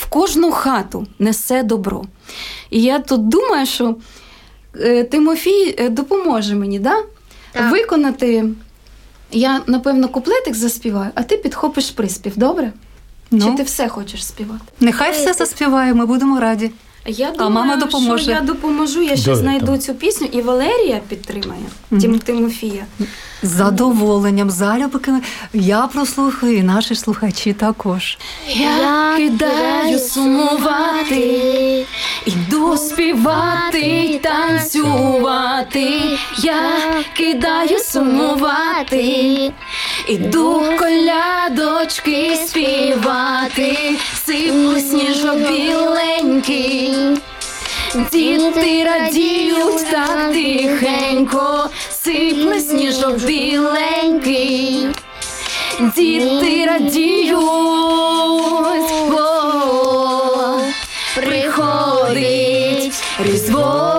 в 0.00 0.06
кожну 0.06 0.50
хату 0.52 1.06
несе 1.18 1.62
добро. 1.62 2.04
І 2.70 2.82
я 2.82 2.98
тут 2.98 3.28
думаю, 3.28 3.66
що 3.66 3.96
е, 4.80 5.04
Тимофій 5.04 5.74
е, 5.78 5.88
допоможе 5.88 6.54
мені 6.54 6.78
да? 6.78 6.94
Так. 7.52 7.70
виконати. 7.72 8.44
Я, 9.32 9.60
напевно, 9.66 10.08
куплетик 10.08 10.54
заспіваю, 10.54 11.10
а 11.14 11.22
ти 11.22 11.36
підхопиш 11.36 11.90
приспів, 11.90 12.32
добре? 12.36 12.72
Чи 13.30 13.36
Ну, 13.36 13.54
ти 13.56 13.62
все 13.62 13.88
хочеш 13.88 14.26
співати? 14.26 14.60
нехай 14.80 15.12
все 15.12 15.32
заспіває, 15.32 15.94
ми 15.94 16.06
будемо 16.06 16.40
раді. 16.40 16.70
Я 17.06 17.28
А 17.28 17.32
думаю, 17.32 17.50
мама 17.54 17.76
допоможе. 17.76 18.22
що 18.22 18.32
я 18.32 18.40
допоможу, 18.40 19.02
я 19.02 19.16
ще 19.16 19.36
знайду 19.36 19.76
цю 19.76 19.94
пісню, 19.94 20.28
і 20.32 20.40
Валерія 20.42 21.00
підтримає 21.08 21.62
Тим 22.00 22.18
Тимофія. 22.18 22.86
З 23.42 23.48
задоволенням, 23.48 24.50
залюбки. 24.50 25.12
Я 25.52 25.86
прослухаю, 25.86 26.56
і 26.56 26.62
наші 26.62 26.94
слухачі 26.94 27.52
також. 27.52 28.18
Я 28.48 29.16
кидаю 29.16 29.98
сумувати, 29.98 31.86
іду 32.26 32.76
співати 32.76 34.20
танцювати. 34.22 36.00
Я 36.38 36.60
кидаю 37.16 37.78
сумувати, 37.78 39.52
іду 40.08 40.62
колядочки 40.78 42.36
співати, 42.46 43.78
сипле 44.26 44.80
сніжок 44.80 45.36
біленький. 45.36 46.94
Діти 47.96 48.84
радіють 48.84 49.90
так 49.90 50.32
тихенько, 50.32 51.70
сипле 51.90 52.60
сніжок 52.60 53.16
біленький. 53.16 54.86
Діти 55.96 56.66
радіють, 56.66 57.40
бо 59.10 60.60
приходить 61.14 63.02
Різдво 63.18 63.95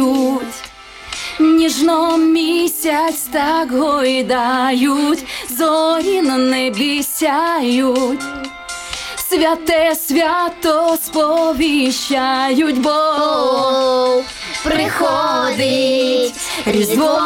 сяють, 0.00 0.62
ніжно 1.40 2.16
місяць 2.16 3.22
так 3.32 3.72
гойдають, 3.72 5.24
зорі 5.58 6.22
на 6.22 6.36
небі 6.36 7.02
сяють. 7.02 8.20
Святе 9.16 9.94
свято 9.94 10.96
сповіщають, 11.04 12.80
бо 12.80 14.22
приходить 14.64 16.34
Різдво 16.66 17.20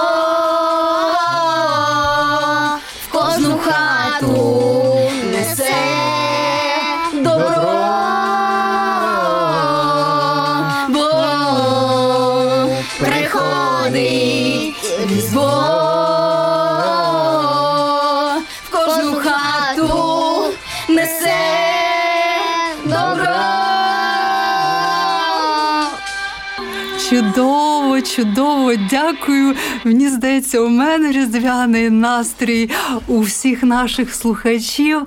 Чудово, 28.05 28.73
дякую. 28.90 29.55
Мені 29.85 30.09
здається, 30.09 30.61
у 30.61 30.69
мене 30.69 31.12
різдвяний 31.12 31.90
настрій 31.90 32.71
у 33.07 33.21
всіх 33.21 33.62
наших 33.62 34.14
слухачів. 34.14 35.03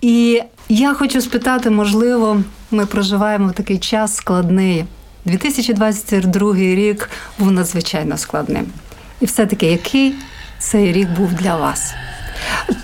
І 0.00 0.42
я 0.68 0.94
хочу 0.94 1.20
спитати, 1.20 1.70
можливо, 1.70 2.42
ми 2.70 2.86
проживаємо 2.86 3.52
такий 3.52 3.78
час 3.78 4.16
складний. 4.16 4.84
2022 5.24 6.54
рік 6.54 7.10
був 7.38 7.50
надзвичайно 7.50 8.16
складним. 8.16 8.66
І 9.20 9.26
все-таки, 9.26 9.66
який 9.66 10.14
цей 10.58 10.92
рік 10.92 11.08
був 11.08 11.32
для 11.32 11.56
вас? 11.56 11.94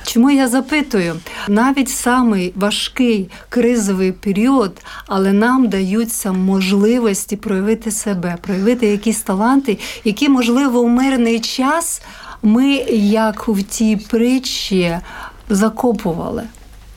Чому 0.05 0.31
я 0.31 0.49
запитую? 0.49 1.21
Навіть 1.49 1.89
самий 1.89 2.53
важкий 2.57 3.31
кризовий 3.49 4.13
період, 4.13 4.81
але 5.07 5.33
нам 5.33 5.69
даються 5.69 6.33
можливості 6.33 7.37
проявити 7.37 7.91
себе, 7.91 8.37
проявити 8.41 8.87
якісь 8.87 9.23
таланти, 9.23 9.79
які, 10.05 10.29
можливо, 10.29 10.83
в 10.83 10.89
мирний 10.89 11.41
час 11.41 12.03
ми, 12.43 12.69
як 12.97 13.49
в 13.49 13.63
тій 13.63 13.97
притчі, 13.97 14.99
закопували, 15.49 16.43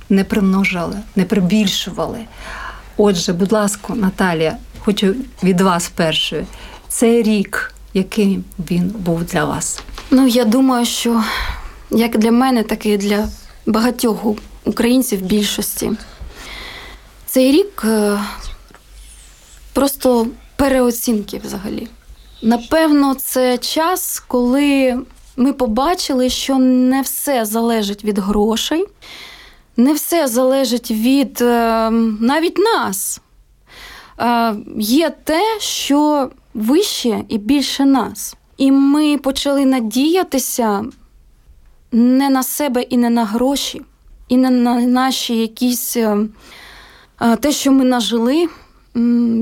не 0.09 0.23
примножали, 0.23 0.97
не 1.15 1.23
прибільшували. 1.23 2.19
Отже, 2.97 3.33
будь 3.33 3.51
ласка, 3.51 3.95
Наталія, 3.95 4.57
хочу 4.79 5.15
від 5.43 5.61
вас 5.61 5.89
першою. 5.89 6.45
Цей 6.87 7.23
рік, 7.23 7.73
яким 7.93 8.43
він 8.71 8.93
був 8.99 9.23
для 9.23 9.45
вас? 9.45 9.81
Ну, 10.11 10.27
я 10.27 10.45
думаю, 10.45 10.85
що 10.85 11.23
як 11.91 12.17
для 12.17 12.31
мене, 12.31 12.63
так 12.63 12.85
і 12.85 12.97
для 12.97 13.27
багатьох 13.65 14.25
українців 14.65 15.21
більшості. 15.21 15.91
Цей 17.25 17.51
рік 17.51 17.81
е, 17.85 18.19
просто 19.73 20.27
переоцінки 20.55 21.41
взагалі. 21.43 21.87
Напевно, 22.41 23.13
це 23.15 23.57
час, 23.57 24.23
коли 24.27 24.99
ми 25.37 25.53
побачили, 25.53 26.29
що 26.29 26.57
не 26.57 27.01
все 27.01 27.45
залежить 27.45 28.03
від 28.03 28.19
грошей, 28.19 28.85
не 29.77 29.93
все 29.93 30.27
залежить 30.27 30.91
від 30.91 31.41
е, 31.41 31.89
навіть 32.19 32.57
нас. 32.57 33.21
Е, 34.19 34.55
Є 34.77 35.09
те, 35.23 35.41
що 35.59 36.29
вище 36.53 37.23
і 37.29 37.37
більше 37.37 37.85
нас. 37.85 38.35
І 38.57 38.71
ми 38.71 39.17
почали 39.17 39.65
надіятися 39.65 40.85
не 41.95 42.29
на 42.29 42.43
себе 42.43 42.81
і 42.81 42.97
не 42.97 43.09
на 43.09 43.25
гроші, 43.25 43.81
і 44.27 44.37
не 44.37 44.49
на 44.49 44.81
наші 44.81 45.37
якісь 45.37 45.97
е, 45.97 46.17
е, 47.21 47.35
те, 47.35 47.51
що 47.51 47.71
ми 47.71 47.85
нажили. 47.85 48.47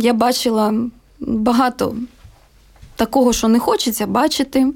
Я 0.01 0.13
бачила 0.13 0.73
багато 1.19 1.95
такого, 2.95 3.33
що 3.33 3.47
не 3.47 3.59
хочеться 3.59 4.07
бачити. 4.07 4.73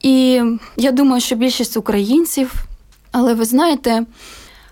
І 0.00 0.42
я 0.76 0.92
думаю, 0.92 1.20
що 1.20 1.36
більшість 1.36 1.76
українців, 1.76 2.54
але 3.12 3.34
ви 3.34 3.44
знаєте, 3.44 4.06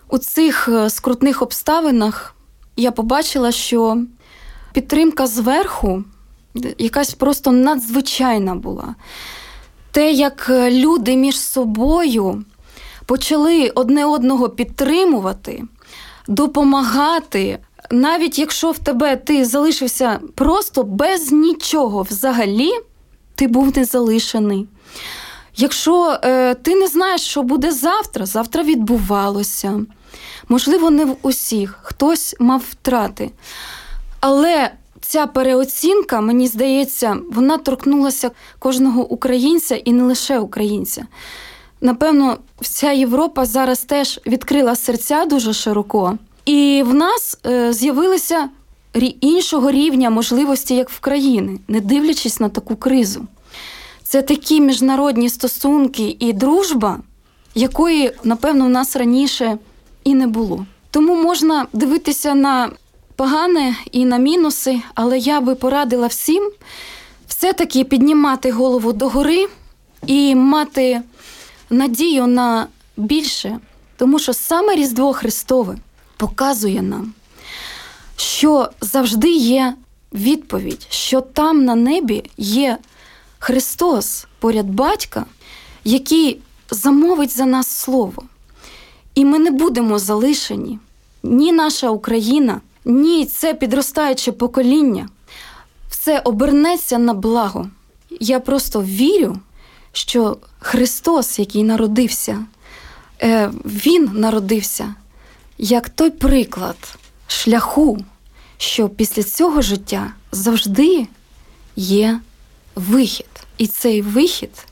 у 0.09 0.19
цих 0.19 0.69
е, 0.69 0.91
скрутних 0.91 1.43
обставинах 1.43 2.35
я 2.77 2.93
побачила, 2.93 3.53
що 3.53 4.03
підтримка 4.73 5.27
зверху 5.27 6.05
якась 6.79 7.15
просто 7.15 7.53
надзвичайна 7.53 8.55
була. 8.55 8.95
Те, 9.93 10.13
як 10.13 10.47
е, 10.51 10.71
люди 10.71 11.17
між 11.17 11.41
собою 11.41 12.45
почали 13.07 13.69
одне 13.69 14.07
одного 14.07 14.49
підтримувати, 14.49 15.63
допомагати, 16.29 17.59
навіть 17.91 18.39
якщо 18.39 18.71
в 18.71 18.79
тебе 18.79 19.17
ти 19.17 19.45
залишився 19.45 20.21
просто 20.35 20.83
без 20.83 21.33
нічого 21.33 22.03
взагалі, 22.03 22.71
ти 23.35 23.47
був 23.47 23.77
не 23.77 23.85
залишений. 23.85 24.69
Якщо 25.57 26.19
е, 26.25 26.55
ти 26.55 26.75
не 26.75 26.87
знаєш, 26.87 27.21
що 27.21 27.43
буде 27.43 27.73
завтра, 27.73 28.27
завтра 28.27 28.63
відбувалося. 28.63 29.81
Можливо, 30.49 30.91
не 30.91 31.05
в 31.05 31.17
усіх, 31.23 31.79
хтось 31.83 32.37
мав 32.41 32.63
втрати. 32.71 33.31
Але 34.21 34.71
ця 35.13 35.27
переоцінка, 35.27 36.21
мені 36.21 36.47
здається, 36.47 37.17
вона 37.33 37.59
торкнулася 37.59 38.31
кожного 38.59 39.09
українця 39.09 39.77
і 39.77 39.93
не 39.93 40.03
лише 40.03 40.39
українця. 40.39 41.07
Напевно, 41.81 42.39
вся 42.61 42.93
Європа 42.93 43.45
зараз 43.45 43.81
теж 43.81 44.21
відкрила 44.27 44.77
серця 44.77 45.25
дуже 45.25 45.53
широко, 45.53 46.19
і 46.45 46.85
в 46.87 46.95
нас 46.95 47.39
е, 47.47 47.73
з'явилися 47.73 48.49
іншого 49.21 49.71
рівня 49.71 50.11
можливості, 50.11 50.75
як 50.75 50.91
в 50.91 51.01
країни, 51.01 51.59
не 51.69 51.81
дивлячись 51.81 52.41
на 52.41 52.49
таку 52.49 52.77
кризу. 52.77 53.27
Це 54.03 54.23
такі 54.23 54.61
міжнародні 54.61 55.29
стосунки 55.29 56.17
і 56.19 56.33
дружба, 56.33 56.99
якої, 57.55 58.13
напевно, 58.25 58.65
в 58.65 58.69
нас 58.69 58.97
раніше 58.97 59.59
і 60.05 60.15
не 60.15 60.27
було. 60.27 60.67
Тому 60.91 61.23
можна 61.23 61.67
дивитися 61.73 62.35
на 62.35 62.71
погане 63.23 63.77
і 63.93 64.05
на 64.05 64.19
мінуси, 64.19 64.81
але 64.95 65.19
я 65.19 65.41
би 65.41 65.55
порадила 65.55 66.07
всім 66.07 66.53
все-таки 67.29 67.85
піднімати 67.85 68.51
голову 68.51 68.93
догори 68.93 69.47
і 70.07 70.35
мати 70.35 71.01
надію 71.71 72.27
на 72.27 72.67
більше, 72.97 73.59
тому 73.97 74.19
що 74.19 74.33
саме 74.33 74.75
Різдво 74.75 75.13
Христове 75.13 75.77
показує 76.17 76.83
нам, 76.83 77.15
що 78.17 78.71
завжди 78.81 79.31
є 79.33 79.75
відповідь, 80.13 80.87
що 80.91 81.21
там 81.21 81.65
на 81.65 81.75
небі 81.75 82.31
є 82.37 82.79
Христос 83.39 84.27
поряд 84.39 84.67
батька, 84.67 85.25
який 85.85 86.41
замовить 86.71 87.37
за 87.37 87.45
нас 87.45 87.69
слово. 87.69 88.23
І 89.15 89.25
ми 89.25 89.39
не 89.39 89.51
будемо 89.51 89.99
залишені 89.99 90.79
ні 91.23 91.53
наша 91.53 91.91
Україна, 91.91 92.61
ні 92.85 93.27
це 93.27 93.55
підростаюче 93.55 94.33
покоління. 94.33 95.09
Все 95.91 96.19
обернеться 96.19 96.99
на 96.99 97.15
благо. 97.15 97.69
Я 98.21 98.41
просто 98.41 98.83
вірю, 98.83 99.39
що 99.93 100.37
Христос, 100.59 101.39
який 101.39 101.63
народився, 101.65 102.39
е, 103.23 103.51
Він 103.65 104.11
народився 104.15 104.95
як 105.59 105.89
той 105.89 106.11
приклад 106.11 106.77
шляху, 107.27 108.05
що 108.59 108.89
після 108.89 109.23
цього 109.23 109.63
життя 109.63 110.13
завжди 110.33 111.07
є 111.77 112.21
вихід. 112.75 113.27
І 113.59 113.67
цей 113.67 114.03
вихід 114.03 114.67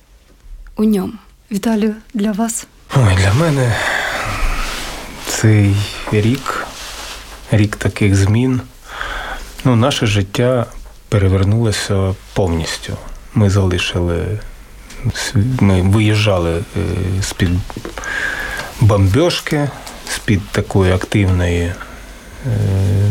у 0.76 0.84
ньому. 0.84 1.12
Віталію, 1.52 1.94
для 2.14 2.32
вас? 2.32 2.66
Ой, 2.96 3.16
для 3.16 3.34
мене 3.34 3.76
цей 5.26 5.76
рік, 6.12 6.66
рік 7.50 7.76
таких 7.76 8.16
змін. 8.16 8.60
Ну, 9.64 9.76
наше 9.76 10.06
життя 10.06 10.66
перевернулося 11.08 12.14
повністю. 12.34 12.96
Ми 13.34 13.50
залишили, 13.50 14.38
ми 15.60 15.82
виїжджали 15.82 16.56
е, 16.56 16.62
з-під 17.22 17.50
бомбьошки, 18.80 19.68
з-під 20.08 20.48
такої 20.48 20.92
активної. 20.92 21.60
е, 21.60 21.74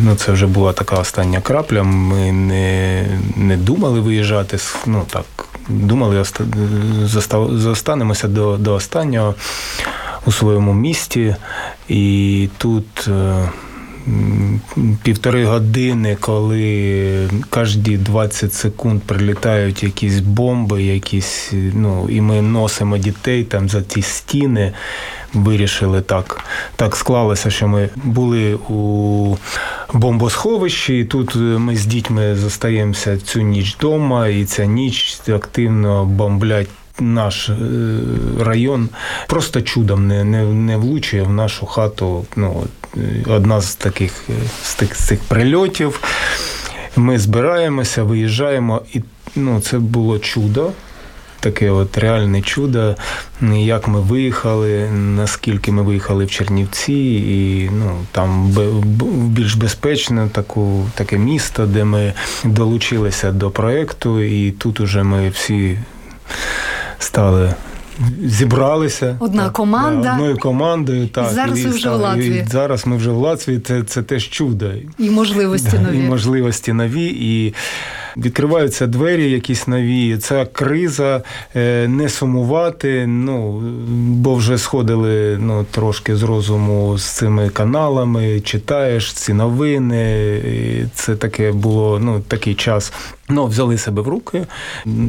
Ну, 0.01 0.15
це 0.15 0.31
вже 0.31 0.47
була 0.47 0.73
така 0.73 0.95
остання 0.95 1.41
крапля. 1.41 1.83
Ми 1.83 2.31
не, 2.31 3.05
не 3.35 3.57
думали 3.57 3.99
виїжджати. 3.99 4.57
Ну 4.85 5.05
так, 5.09 5.25
думали, 5.69 6.25
зостанемося 7.49 8.27
до, 8.27 8.57
до 8.57 8.73
останнього 8.73 9.35
у 10.25 10.31
своєму 10.31 10.73
місті. 10.73 11.35
І 11.87 12.49
тут 12.57 13.07
е, 13.07 13.49
півтори 15.03 15.45
години, 15.45 16.17
коли 16.19 17.29
кожні 17.49 17.97
20 17.97 18.53
секунд 18.53 19.01
прилітають 19.01 19.83
якісь 19.83 20.19
бомби, 20.19 20.83
якісь, 20.83 21.53
ну, 21.73 22.07
і 22.09 22.21
ми 22.21 22.41
носимо 22.41 22.97
дітей 22.97 23.43
там 23.43 23.69
за 23.69 23.81
ті 23.81 24.01
стіни. 24.01 24.73
Вирішили 25.33 26.01
так. 26.01 26.43
Так 26.75 26.95
склалося, 26.95 27.49
що 27.49 27.67
ми 27.67 27.89
були 27.95 28.55
у 28.55 29.37
бомбосховищі, 29.93 30.99
і 30.99 31.05
тут 31.05 31.35
ми 31.35 31.75
з 31.75 31.85
дітьми 31.85 32.35
зостаємося 32.35 33.17
цю 33.17 33.41
ніч 33.41 33.75
вдома, 33.75 34.27
і 34.27 34.45
ця 34.45 34.65
ніч 34.65 35.19
активно 35.27 36.05
бомблять 36.05 36.69
наш 37.01 37.49
е, 37.49 37.55
район. 38.39 38.89
Просто 39.27 39.61
чудом 39.61 40.07
не, 40.07 40.23
не, 40.23 40.43
не 40.43 40.77
влучує 40.77 41.23
в 41.23 41.33
нашу 41.33 41.65
хату. 41.65 42.25
Ну, 42.35 42.63
одна 43.27 43.61
з 43.61 43.75
таких 43.75 44.23
е, 44.29 44.33
з 44.63 44.75
тих, 44.75 44.95
з 44.95 45.07
цих 45.07 45.19
прильотів. 45.19 46.01
Ми 46.95 47.19
збираємося, 47.19 48.03
виїжджаємо, 48.03 48.81
і 48.93 49.01
ну, 49.35 49.61
це 49.61 49.79
було 49.79 50.19
чудо. 50.19 50.71
Таке 51.41 51.71
от 51.71 51.97
реальне 51.97 52.41
чудо, 52.41 52.95
як 53.51 53.87
ми 53.87 54.01
виїхали, 54.01 54.89
наскільки 54.91 55.71
ми 55.71 55.81
виїхали 55.81 56.25
в 56.25 56.31
Чернівці, 56.31 56.93
і 57.27 57.69
ну 57.73 58.05
там 58.11 58.47
більш 59.27 59.53
безпечне 59.53 60.29
таку, 60.31 60.85
таке 60.95 61.17
місто, 61.17 61.65
де 61.65 61.83
ми 61.83 62.13
долучилися 62.43 63.31
до 63.31 63.51
проєкту, 63.51 64.21
і 64.21 64.51
тут 64.51 64.79
уже 64.79 65.03
ми 65.03 65.29
всі 65.29 65.77
стали. 66.99 67.53
Зібралися 68.23 69.15
Одна 69.19 69.43
так, 69.43 69.53
команда. 69.53 70.01
да, 70.03 70.13
одною 70.13 70.37
командою. 70.37 71.07
Так, 71.07 71.33
зараз 71.33 71.65
ви 71.65 71.71
вже 71.71 71.89
в 71.89 71.93
Латвії. 71.93 72.43
І 72.47 72.49
зараз 72.51 72.87
ми 72.87 72.97
вже 72.97 73.11
в 73.11 73.17
Латвії. 73.17 73.59
Це, 73.59 73.83
це 73.83 74.03
теж 74.03 74.29
чудо. 74.29 74.71
І 74.99 75.09
можливості 75.09 75.69
Да, 75.71 75.81
нові. 75.81 75.97
І 75.97 76.01
можливості 76.01 76.73
нові. 76.73 77.05
І 77.05 77.53
відкриваються 78.17 78.87
двері 78.87 79.31
якісь 79.31 79.67
нові. 79.67 80.17
Ця 80.17 80.45
криза 80.45 81.21
е, 81.55 81.87
не 81.87 82.09
сумувати. 82.09 83.07
Ну 83.07 83.59
бо 83.97 84.35
вже 84.35 84.57
сходили 84.57 85.37
ну 85.41 85.65
трошки 85.71 86.15
з 86.15 86.23
розуму 86.23 86.97
з 86.97 87.03
цими 87.03 87.49
каналами. 87.49 88.39
Читаєш 88.41 89.13
ці 89.13 89.33
новини. 89.33 90.35
і 90.37 90.85
Це 90.95 91.15
таке 91.15 91.51
було 91.51 91.99
ну 91.99 92.19
такий 92.19 92.55
час. 92.55 92.93
Ну, 93.31 93.45
взяли 93.45 93.77
себе 93.77 94.01
в 94.01 94.07
руки, 94.07 94.45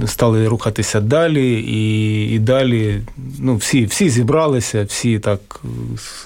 стали 0.07 0.49
рухатися 0.49 1.01
далі, 1.01 1.61
і, 1.61 2.25
і 2.35 2.39
далі 2.39 3.01
ну, 3.39 3.57
всі, 3.57 3.85
всі 3.85 4.11
зібралися, 4.11 4.85
всі 4.85 5.19
так 5.19 5.61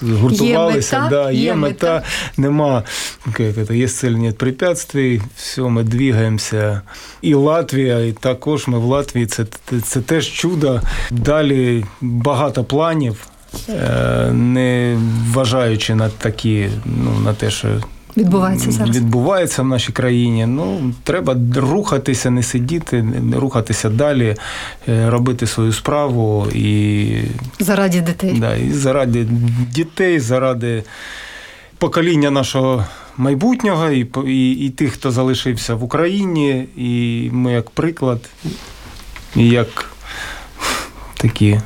згуртувалися. 0.01 0.95
Є 0.95 1.01
мета, 1.03 1.09
да, 1.23 1.31
є, 1.31 1.41
є 1.41 1.55
мета, 1.55 1.93
мета. 1.93 2.03
нема 2.37 2.83
як 3.27 3.39
это, 3.39 3.73
є 3.73 4.09
нет 4.09 4.37
препятствий, 4.37 5.21
все, 5.35 5.61
ми 5.61 5.83
двигаємося. 5.83 6.81
І 7.21 7.33
Латвія, 7.33 7.99
і 7.99 8.11
також 8.11 8.67
ми 8.67 8.79
в 8.79 8.83
Латвії, 8.83 9.25
це, 9.25 9.45
це 9.83 10.01
теж 10.01 10.31
чудо. 10.31 10.81
Далі 11.11 11.85
багато 12.01 12.63
планів. 12.63 13.27
е, 13.69 14.31
Не 14.31 14.97
вважаючи 15.33 15.95
на 15.95 16.09
такі, 16.09 16.69
ну 16.85 17.19
на 17.19 17.33
те, 17.33 17.51
що 17.51 17.67
Відбувається 18.17 18.71
зараз. 18.71 18.95
відбувається 18.95 19.61
в 19.61 19.67
нашій 19.67 19.91
країні. 19.91 20.45
Ну 20.45 20.93
треба 21.03 21.35
рухатися, 21.55 22.29
не 22.29 22.43
сидіти, 22.43 23.03
не 23.03 23.39
рухатися 23.39 23.89
далі, 23.89 24.35
е, 24.87 25.09
робити 25.09 25.47
свою 25.47 25.73
справу 25.73 26.47
і, 26.53 27.07
Заради 27.59 28.01
дітей. 28.01 28.37
да, 28.39 28.55
і 28.55 28.69
заради 28.71 29.27
дітей, 29.71 30.19
заради 30.19 30.83
покоління 31.77 32.31
нашого. 32.31 32.85
Майбутнього 33.17 33.89
і, 33.89 34.07
і, 34.25 34.51
і 34.51 34.69
тих, 34.69 34.91
хто 34.91 35.11
залишився 35.11 35.75
в 35.75 35.83
Україні, 35.83 36.65
і 36.77 37.29
ми 37.33 37.51
як 37.51 37.69
приклад, 37.69 38.19
і 39.35 39.49
як 39.49 39.95
такі, 41.17 41.59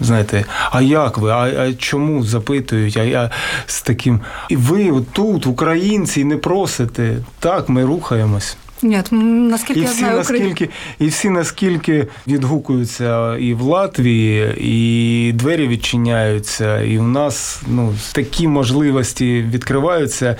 знаєте, 0.00 0.44
а 0.70 0.82
як 0.82 1.18
ви? 1.18 1.30
А, 1.30 1.36
а 1.36 1.72
чому 1.72 2.24
запитують? 2.24 2.96
А 2.96 3.02
я 3.02 3.30
з 3.66 3.82
таким. 3.82 4.20
І 4.48 4.56
ви 4.56 5.02
тут, 5.12 5.46
українці, 5.46 6.24
не 6.24 6.36
просите. 6.36 7.16
Так, 7.40 7.68
ми 7.68 7.84
рухаємось. 7.84 8.56
Ні, 8.82 9.02
наскільки 9.10 9.80
І 9.80 9.82
я 9.82 9.88
всі, 9.88 9.98
знаю, 9.98 10.20
Україна. 10.20 10.48
наскільки, 10.48 10.72
і 10.98 11.06
всі 11.06 11.30
наскільки 11.30 12.06
відгукуються 12.26 13.36
і 13.36 13.54
в 13.54 13.60
Латвії, 13.60 14.54
і 14.58 15.32
двері 15.32 15.68
відчиняються, 15.68 16.80
і 16.80 16.98
в 16.98 17.02
нас 17.02 17.62
ну, 17.66 17.94
такі 18.12 18.48
можливості 18.48 19.42
відкриваються, 19.50 20.36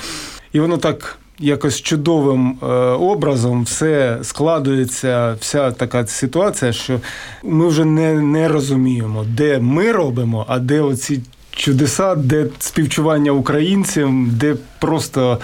і 0.53 0.61
воно 0.61 0.77
так. 0.79 1.19
Якось 1.39 1.81
чудовим 1.81 2.59
е, 2.63 2.67
образом 2.91 3.65
все 3.65 4.19
складується, 4.23 5.37
вся 5.41 5.71
така 5.71 6.07
ситуація, 6.07 6.73
що 6.73 7.01
ми 7.43 7.69
вже 7.69 7.85
не, 7.85 8.15
не 8.15 8.49
розуміємо, 8.49 9.25
де 9.29 9.59
ми 9.59 9.93
робимо, 9.93 10.45
а 10.49 10.59
де 10.59 10.81
оці 10.81 11.21
чудеса, 11.51 12.15
де 12.15 12.47
співчування 12.59 13.33
українцям, 13.33 14.31
де 14.33 14.57
просто 14.81 15.39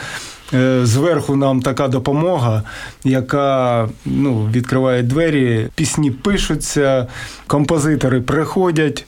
е, 0.55 0.81
зверху 0.87 1.37
нам 1.37 1.63
така 1.63 1.89
допомога, 1.89 2.63
яка 3.05 3.89
ну, 4.05 4.49
відкриває 4.55 5.03
двері, 5.03 5.69
пісні 5.75 6.11
пишуться, 6.11 7.07
композитори 7.47 8.21
приходять, 8.21 9.07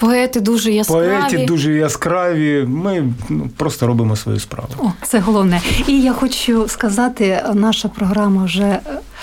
Поети 0.00 0.40
дуже 0.40 0.72
яскраві. 0.72 1.08
поети 1.08 1.46
дуже 1.46 1.72
яскраві. 1.72 2.64
Ми 2.68 3.12
ну, 3.28 3.50
просто 3.56 3.86
робимо 3.86 4.16
свою 4.16 4.40
справу. 4.40 4.68
О, 4.78 4.92
це 5.02 5.18
головне. 5.18 5.60
І 5.86 6.00
я 6.02 6.12
хочу 6.12 6.68
сказати, 6.68 7.44
наша 7.54 7.88
програма 7.88 8.44
вже 8.44 8.64
е, 8.64 8.80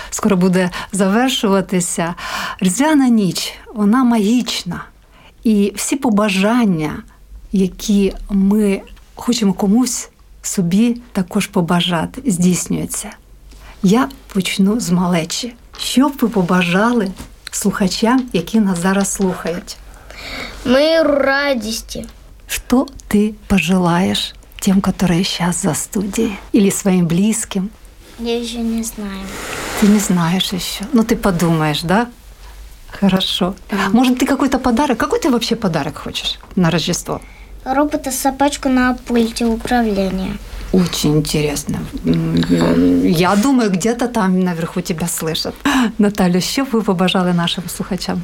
скоро 0.09 0.37
буде 0.37 0.69
завершуватися. 0.91 2.15
Різдвяна 2.59 3.09
ніч, 3.09 3.53
вона 3.73 4.03
магічна. 4.03 4.83
І 5.43 5.73
всі 5.75 5.95
побажання, 5.95 7.03
які 7.51 8.13
ми 8.29 8.81
хочемо 9.15 9.53
комусь 9.53 10.09
собі 10.41 11.01
також 11.11 11.47
побажати, 11.47 12.31
здійснюються. 12.31 13.09
Я 13.83 14.09
почну 14.33 14.79
з 14.79 14.89
малечі. 14.89 15.53
Що 15.77 16.09
б 16.09 16.13
ви 16.21 16.29
побажали 16.29 17.11
слухачам, 17.51 18.23
які 18.33 18.59
нас 18.59 18.81
зараз 18.81 19.13
слухають? 19.13 19.77
Миру, 20.65 21.15
радости. 21.15 22.05
Что 22.47 22.87
ты 23.07 23.35
пожелаешь 23.47 24.33
тем, 24.59 24.81
которые 24.81 25.23
сейчас 25.23 25.61
за 25.61 25.73
студией? 25.73 26.37
Или 26.53 26.69
своим 26.71 27.07
близким? 27.07 27.69
Я 28.19 28.39
еще 28.39 28.57
не 28.57 28.83
знаю. 28.83 29.21
Ты 29.79 29.87
не 29.87 29.99
знаешь 29.99 30.53
еще. 30.53 30.85
Ну, 30.93 31.03
ты 31.03 31.15
подумаешь, 31.15 31.81
да? 31.83 32.07
Хорошо. 32.99 33.53
Может, 33.93 34.19
ты 34.19 34.25
какой-то 34.25 34.59
подарок? 34.59 34.97
Какой 34.97 35.19
ты 35.19 35.29
вообще 35.29 35.55
подарок 35.55 35.97
хочешь 35.97 36.39
на 36.55 36.71
Рождество? 36.71 37.21
Робота-собачку 37.63 38.69
на 38.69 38.93
пульте 38.93 39.45
управления. 39.45 40.37
Очень 40.73 41.17
интересно. 41.17 41.79
Я 43.03 43.35
думаю, 43.35 43.69
где-то 43.69 44.07
там 44.07 44.39
наверху 44.39 44.81
тебя 44.81 45.07
слышат. 45.07 45.53
Наталю, 45.97 46.41
що 46.41 46.63
ви 46.63 46.81
побажали 46.81 47.33
нашим 47.33 47.63
слухачам? 47.67 48.23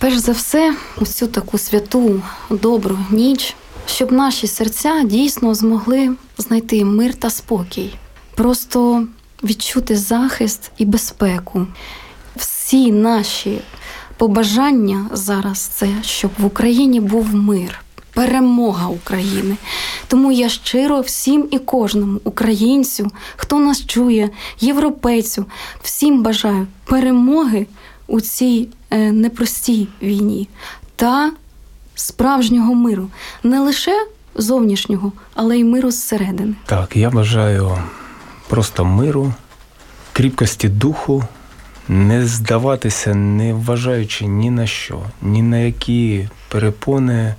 Перш 0.00 0.16
за 0.16 0.32
все, 0.32 0.74
цю 1.04 1.26
таку 1.26 1.58
святу, 1.58 2.22
добру 2.50 2.98
ніч, 3.10 3.56
щоб 3.86 4.12
наші 4.12 4.46
серця 4.46 5.02
дійсно 5.04 5.54
змогли 5.54 6.14
знайти 6.38 6.84
мир 6.84 7.14
та 7.14 7.30
спокій, 7.30 7.94
просто 8.34 9.06
відчути 9.44 9.96
захист 9.96 10.70
і 10.78 10.84
безпеку. 10.84 11.66
Всі 12.36 12.92
наші 12.92 13.60
побажання 14.16 15.06
зараз 15.12 15.58
це, 15.58 15.88
щоб 16.02 16.30
в 16.38 16.44
Україні 16.44 17.00
був 17.00 17.34
мир. 17.34 17.80
Перемога 18.12 18.88
України. 18.88 19.56
Тому 20.08 20.32
я 20.32 20.48
щиро 20.48 21.00
всім 21.00 21.48
і 21.50 21.58
кожному 21.58 22.20
українцю, 22.24 23.10
хто 23.36 23.58
нас 23.58 23.86
чує, 23.86 24.30
європейцю, 24.60 25.44
всім 25.82 26.22
бажаю 26.22 26.66
перемоги 26.84 27.66
у 28.08 28.20
цій 28.20 28.68
е, 28.90 29.12
непростій 29.12 29.88
війні 30.02 30.48
та 30.96 31.32
справжнього 31.94 32.74
миру, 32.74 33.08
не 33.42 33.60
лише 33.60 34.06
зовнішнього, 34.34 35.12
але 35.34 35.58
й 35.58 35.64
миру 35.64 35.90
зсередини. 35.90 36.54
Так, 36.66 36.96
я 36.96 37.10
бажаю 37.10 37.78
просто 38.48 38.84
миру, 38.84 39.32
кріпкості 40.12 40.68
духу, 40.68 41.24
не 41.88 42.26
здаватися, 42.26 43.14
не 43.14 43.54
вважаючи 43.54 44.26
ні 44.26 44.50
на 44.50 44.66
що, 44.66 45.02
ні 45.22 45.42
на 45.42 45.58
які 45.58 46.28
перепони, 46.48 47.34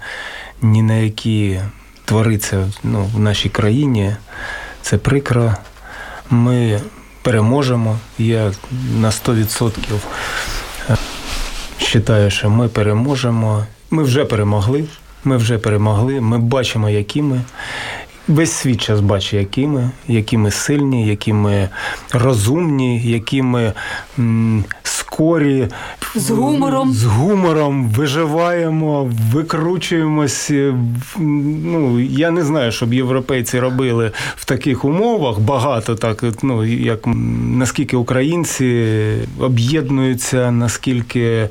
ні 0.61 0.81
на 0.81 0.93
які 0.93 1.61
твориться 2.05 2.71
ну, 2.83 3.09
в 3.15 3.19
нашій 3.19 3.49
країні. 3.49 4.15
Це 4.81 4.97
прикро. 4.97 5.55
Ми 6.29 6.81
переможемо. 7.21 7.97
Я 8.17 8.51
на 8.99 9.09
100% 9.09 9.99
вважаю, 11.93 12.31
що 12.31 12.49
ми 12.49 12.67
переможемо. 12.67 13.65
Ми 13.91 14.03
вже 14.03 14.25
перемогли. 14.25 14.85
Ми 15.23 15.37
вже 15.37 15.57
перемогли. 15.57 16.21
Ми 16.21 16.37
бачимо, 16.37 16.89
які 16.89 17.21
ми. 17.21 17.41
Весь 18.29 18.51
світ 18.51 18.81
час 18.81 18.99
бачить, 19.01 19.33
які 19.33 19.67
ми, 19.67 19.89
які 20.07 20.37
ми 20.37 20.51
сильні, 20.51 21.07
які 21.07 21.33
ми 21.33 21.69
розумні, 22.13 23.01
які 23.01 23.41
ми 23.41 23.73
м, 24.19 24.63
скорі. 24.83 25.67
З 26.15 26.29
гумором. 26.29 26.93
З 26.93 27.03
гумором 27.03 27.87
виживаємо, 27.87 29.11
викручуємось. 29.33 30.51
е, 30.51 30.73
Ну, 31.65 31.99
я 31.99 32.31
не 32.31 32.43
знаю, 32.43 32.71
щоб 32.71 32.93
європейці 32.93 33.59
робили 33.59 34.11
в 34.35 34.45
таких 34.45 34.85
умовах 34.85 35.39
багато 35.39 35.95
так, 35.95 36.23
ну, 36.43 36.65
як 36.65 36.99
наскільки 37.57 37.97
українці 37.97 38.95
об'єднуються, 39.39 40.51
наскільки 40.51 41.49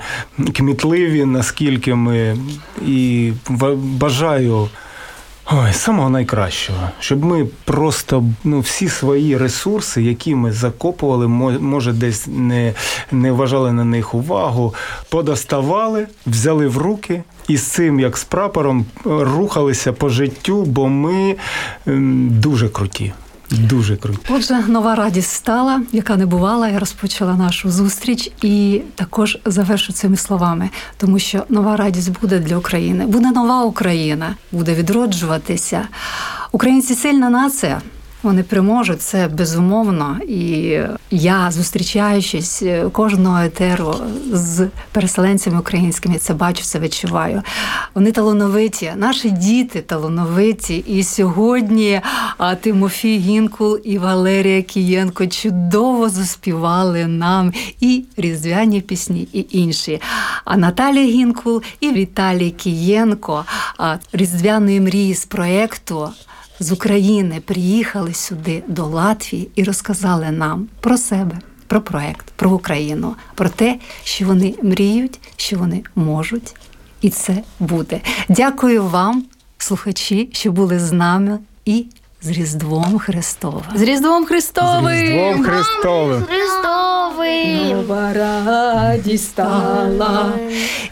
кмітливі, 0.54 1.24
наскільки 1.24 1.94
ми 1.94 2.36
і 2.86 3.32
бажаю. 4.00 4.68
Ой, 5.52 5.72
самого 5.72 6.10
найкращого, 6.10 6.90
щоб 7.00 7.24
ми 7.24 7.46
просто 7.64 8.24
ну, 8.44 8.60
всі 8.60 8.88
свої 8.88 9.36
ресурси, 9.36 10.02
які 10.02 10.34
ми 10.34 10.52
закопували, 10.52 11.28
може, 11.58 11.92
десь 11.92 12.26
не, 12.26 12.74
не 13.12 13.32
вважали 13.32 13.72
на 13.72 13.84
них 13.84 14.14
увагу, 14.14 14.74
подоставали, 15.08 16.06
взяли 16.26 16.66
в 16.66 16.78
руки 16.78 17.22
і 17.48 17.56
з 17.56 17.62
цим, 17.62 18.00
як 18.00 18.18
з 18.18 18.24
прапором, 18.24 18.86
рухалися 19.04 19.92
по 19.92 20.08
життю, 20.08 20.64
бо 20.64 20.88
ми 20.88 21.36
дуже 22.30 22.68
круті. 22.68 23.12
Дуже 23.50 23.96
круто. 23.96 24.20
Отже, 24.28 24.58
нова 24.68 24.94
радість 24.94 25.30
стала, 25.30 25.82
яка 25.92 26.16
не 26.16 26.26
бувала. 26.26 26.68
Я 26.68 26.78
розпочала 26.78 27.34
нашу 27.34 27.70
зустріч 27.70 28.30
і 28.42 28.80
також 28.94 29.38
завершу 29.44 29.92
цими 29.92 30.16
словами, 30.16 30.70
тому 30.96 31.18
що 31.18 31.44
нова 31.48 31.76
радість 31.76 32.20
буде 32.20 32.38
для 32.38 32.56
України. 32.56 33.06
Буде 33.06 33.30
нова 33.30 33.62
Україна, 33.62 34.34
буде 34.52 34.74
відроджуватися. 34.74 35.88
Українці 36.52 36.94
сильна 36.94 37.30
нація. 37.30 37.80
Вони 38.22 38.42
переможуть 38.42 39.02
це 39.02 39.28
безумовно. 39.28 40.16
І 40.28 40.80
я, 41.10 41.50
зустрічаючись 41.50 42.62
е, 42.62 42.88
кожного 42.92 43.38
етеру 43.38 43.94
з 44.32 44.68
переселенцями 44.92 45.58
українськими, 45.58 46.18
це 46.18 46.34
бачу, 46.34 46.62
це 46.62 46.78
відчуваю. 46.78 47.42
Вони 47.94 48.12
талановиті, 48.12 48.92
наші 48.96 49.30
діти 49.30 49.80
талановиті. 49.80 50.76
І 50.76 51.02
сьогодні 51.02 52.00
Тимофій 52.60 53.18
Гінкул 53.18 53.78
і 53.84 53.98
Валерія 53.98 54.62
Кієнко 54.62 55.26
чудово 55.26 56.08
заспівали 56.08 57.06
нам 57.06 57.52
і 57.80 58.04
різдвяні 58.16 58.80
пісні, 58.80 59.28
і 59.32 59.46
інші. 59.50 60.00
А 60.44 60.56
Наталія 60.56 61.06
Гінкул 61.06 61.62
і 61.80 61.92
Віталій 61.92 62.50
Кієнко 62.50 63.44
різдвяної 64.12 64.80
мрії 64.80 65.14
з 65.14 65.24
проєкту 65.24 66.08
з 66.60 66.72
України 66.72 67.42
приїхали 67.46 68.14
сюди 68.14 68.62
до 68.68 68.86
Латвії 68.86 69.48
і 69.54 69.64
розказали 69.64 70.30
нам 70.30 70.68
про 70.80 70.98
себе, 70.98 71.38
про 71.66 71.80
проект, 71.80 72.26
про 72.36 72.50
Україну, 72.50 73.14
про 73.34 73.48
те, 73.48 73.78
що 74.04 74.26
вони 74.26 74.54
мріють, 74.62 75.20
що 75.36 75.58
вони 75.58 75.82
можуть, 75.94 76.54
і 77.00 77.10
це 77.10 77.36
буде. 77.60 78.00
Дякую 78.28 78.84
вам, 78.84 79.24
слухачі, 79.58 80.28
що 80.32 80.52
були 80.52 80.78
з 80.78 80.92
нами 80.92 81.38
і 81.64 81.86
з 82.22 82.28
Різдвом 82.28 82.98
Христовим. 82.98 83.62
З 83.74 83.82
Різдвом 83.82 84.24
Христовим! 84.24 84.94
Різдвом 84.94 85.44
Христовим! 85.44 86.26
Нова 87.88 88.12
радість 88.12 89.28
стала, 89.28 90.32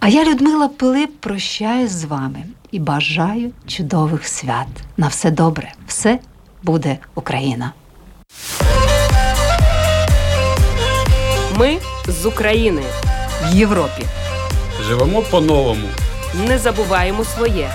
А 0.00 0.08
я, 0.08 0.24
Людмила 0.24 0.68
Пилип, 0.68 1.20
прощаюсь 1.20 1.90
з 1.90 2.04
вами 2.04 2.44
і 2.70 2.78
бажаю 2.78 3.50
чудових 3.66 4.28
свят. 4.28 4.66
На 4.96 5.08
все 5.08 5.30
добре, 5.30 5.72
все 5.86 6.18
буде 6.62 6.98
Україна. 7.14 7.72
Ми 11.56 11.78
з 12.08 12.26
України 12.26 12.82
в 13.44 13.54
Європі. 13.54 14.04
Живемо 14.86 15.22
по-новому. 15.22 15.88
Не 16.48 16.58
забуваємо 16.58 17.24
своє. 17.24 17.70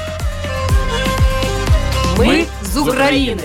Ми 2.18 2.46
з 2.64 2.78
України. 2.78 3.44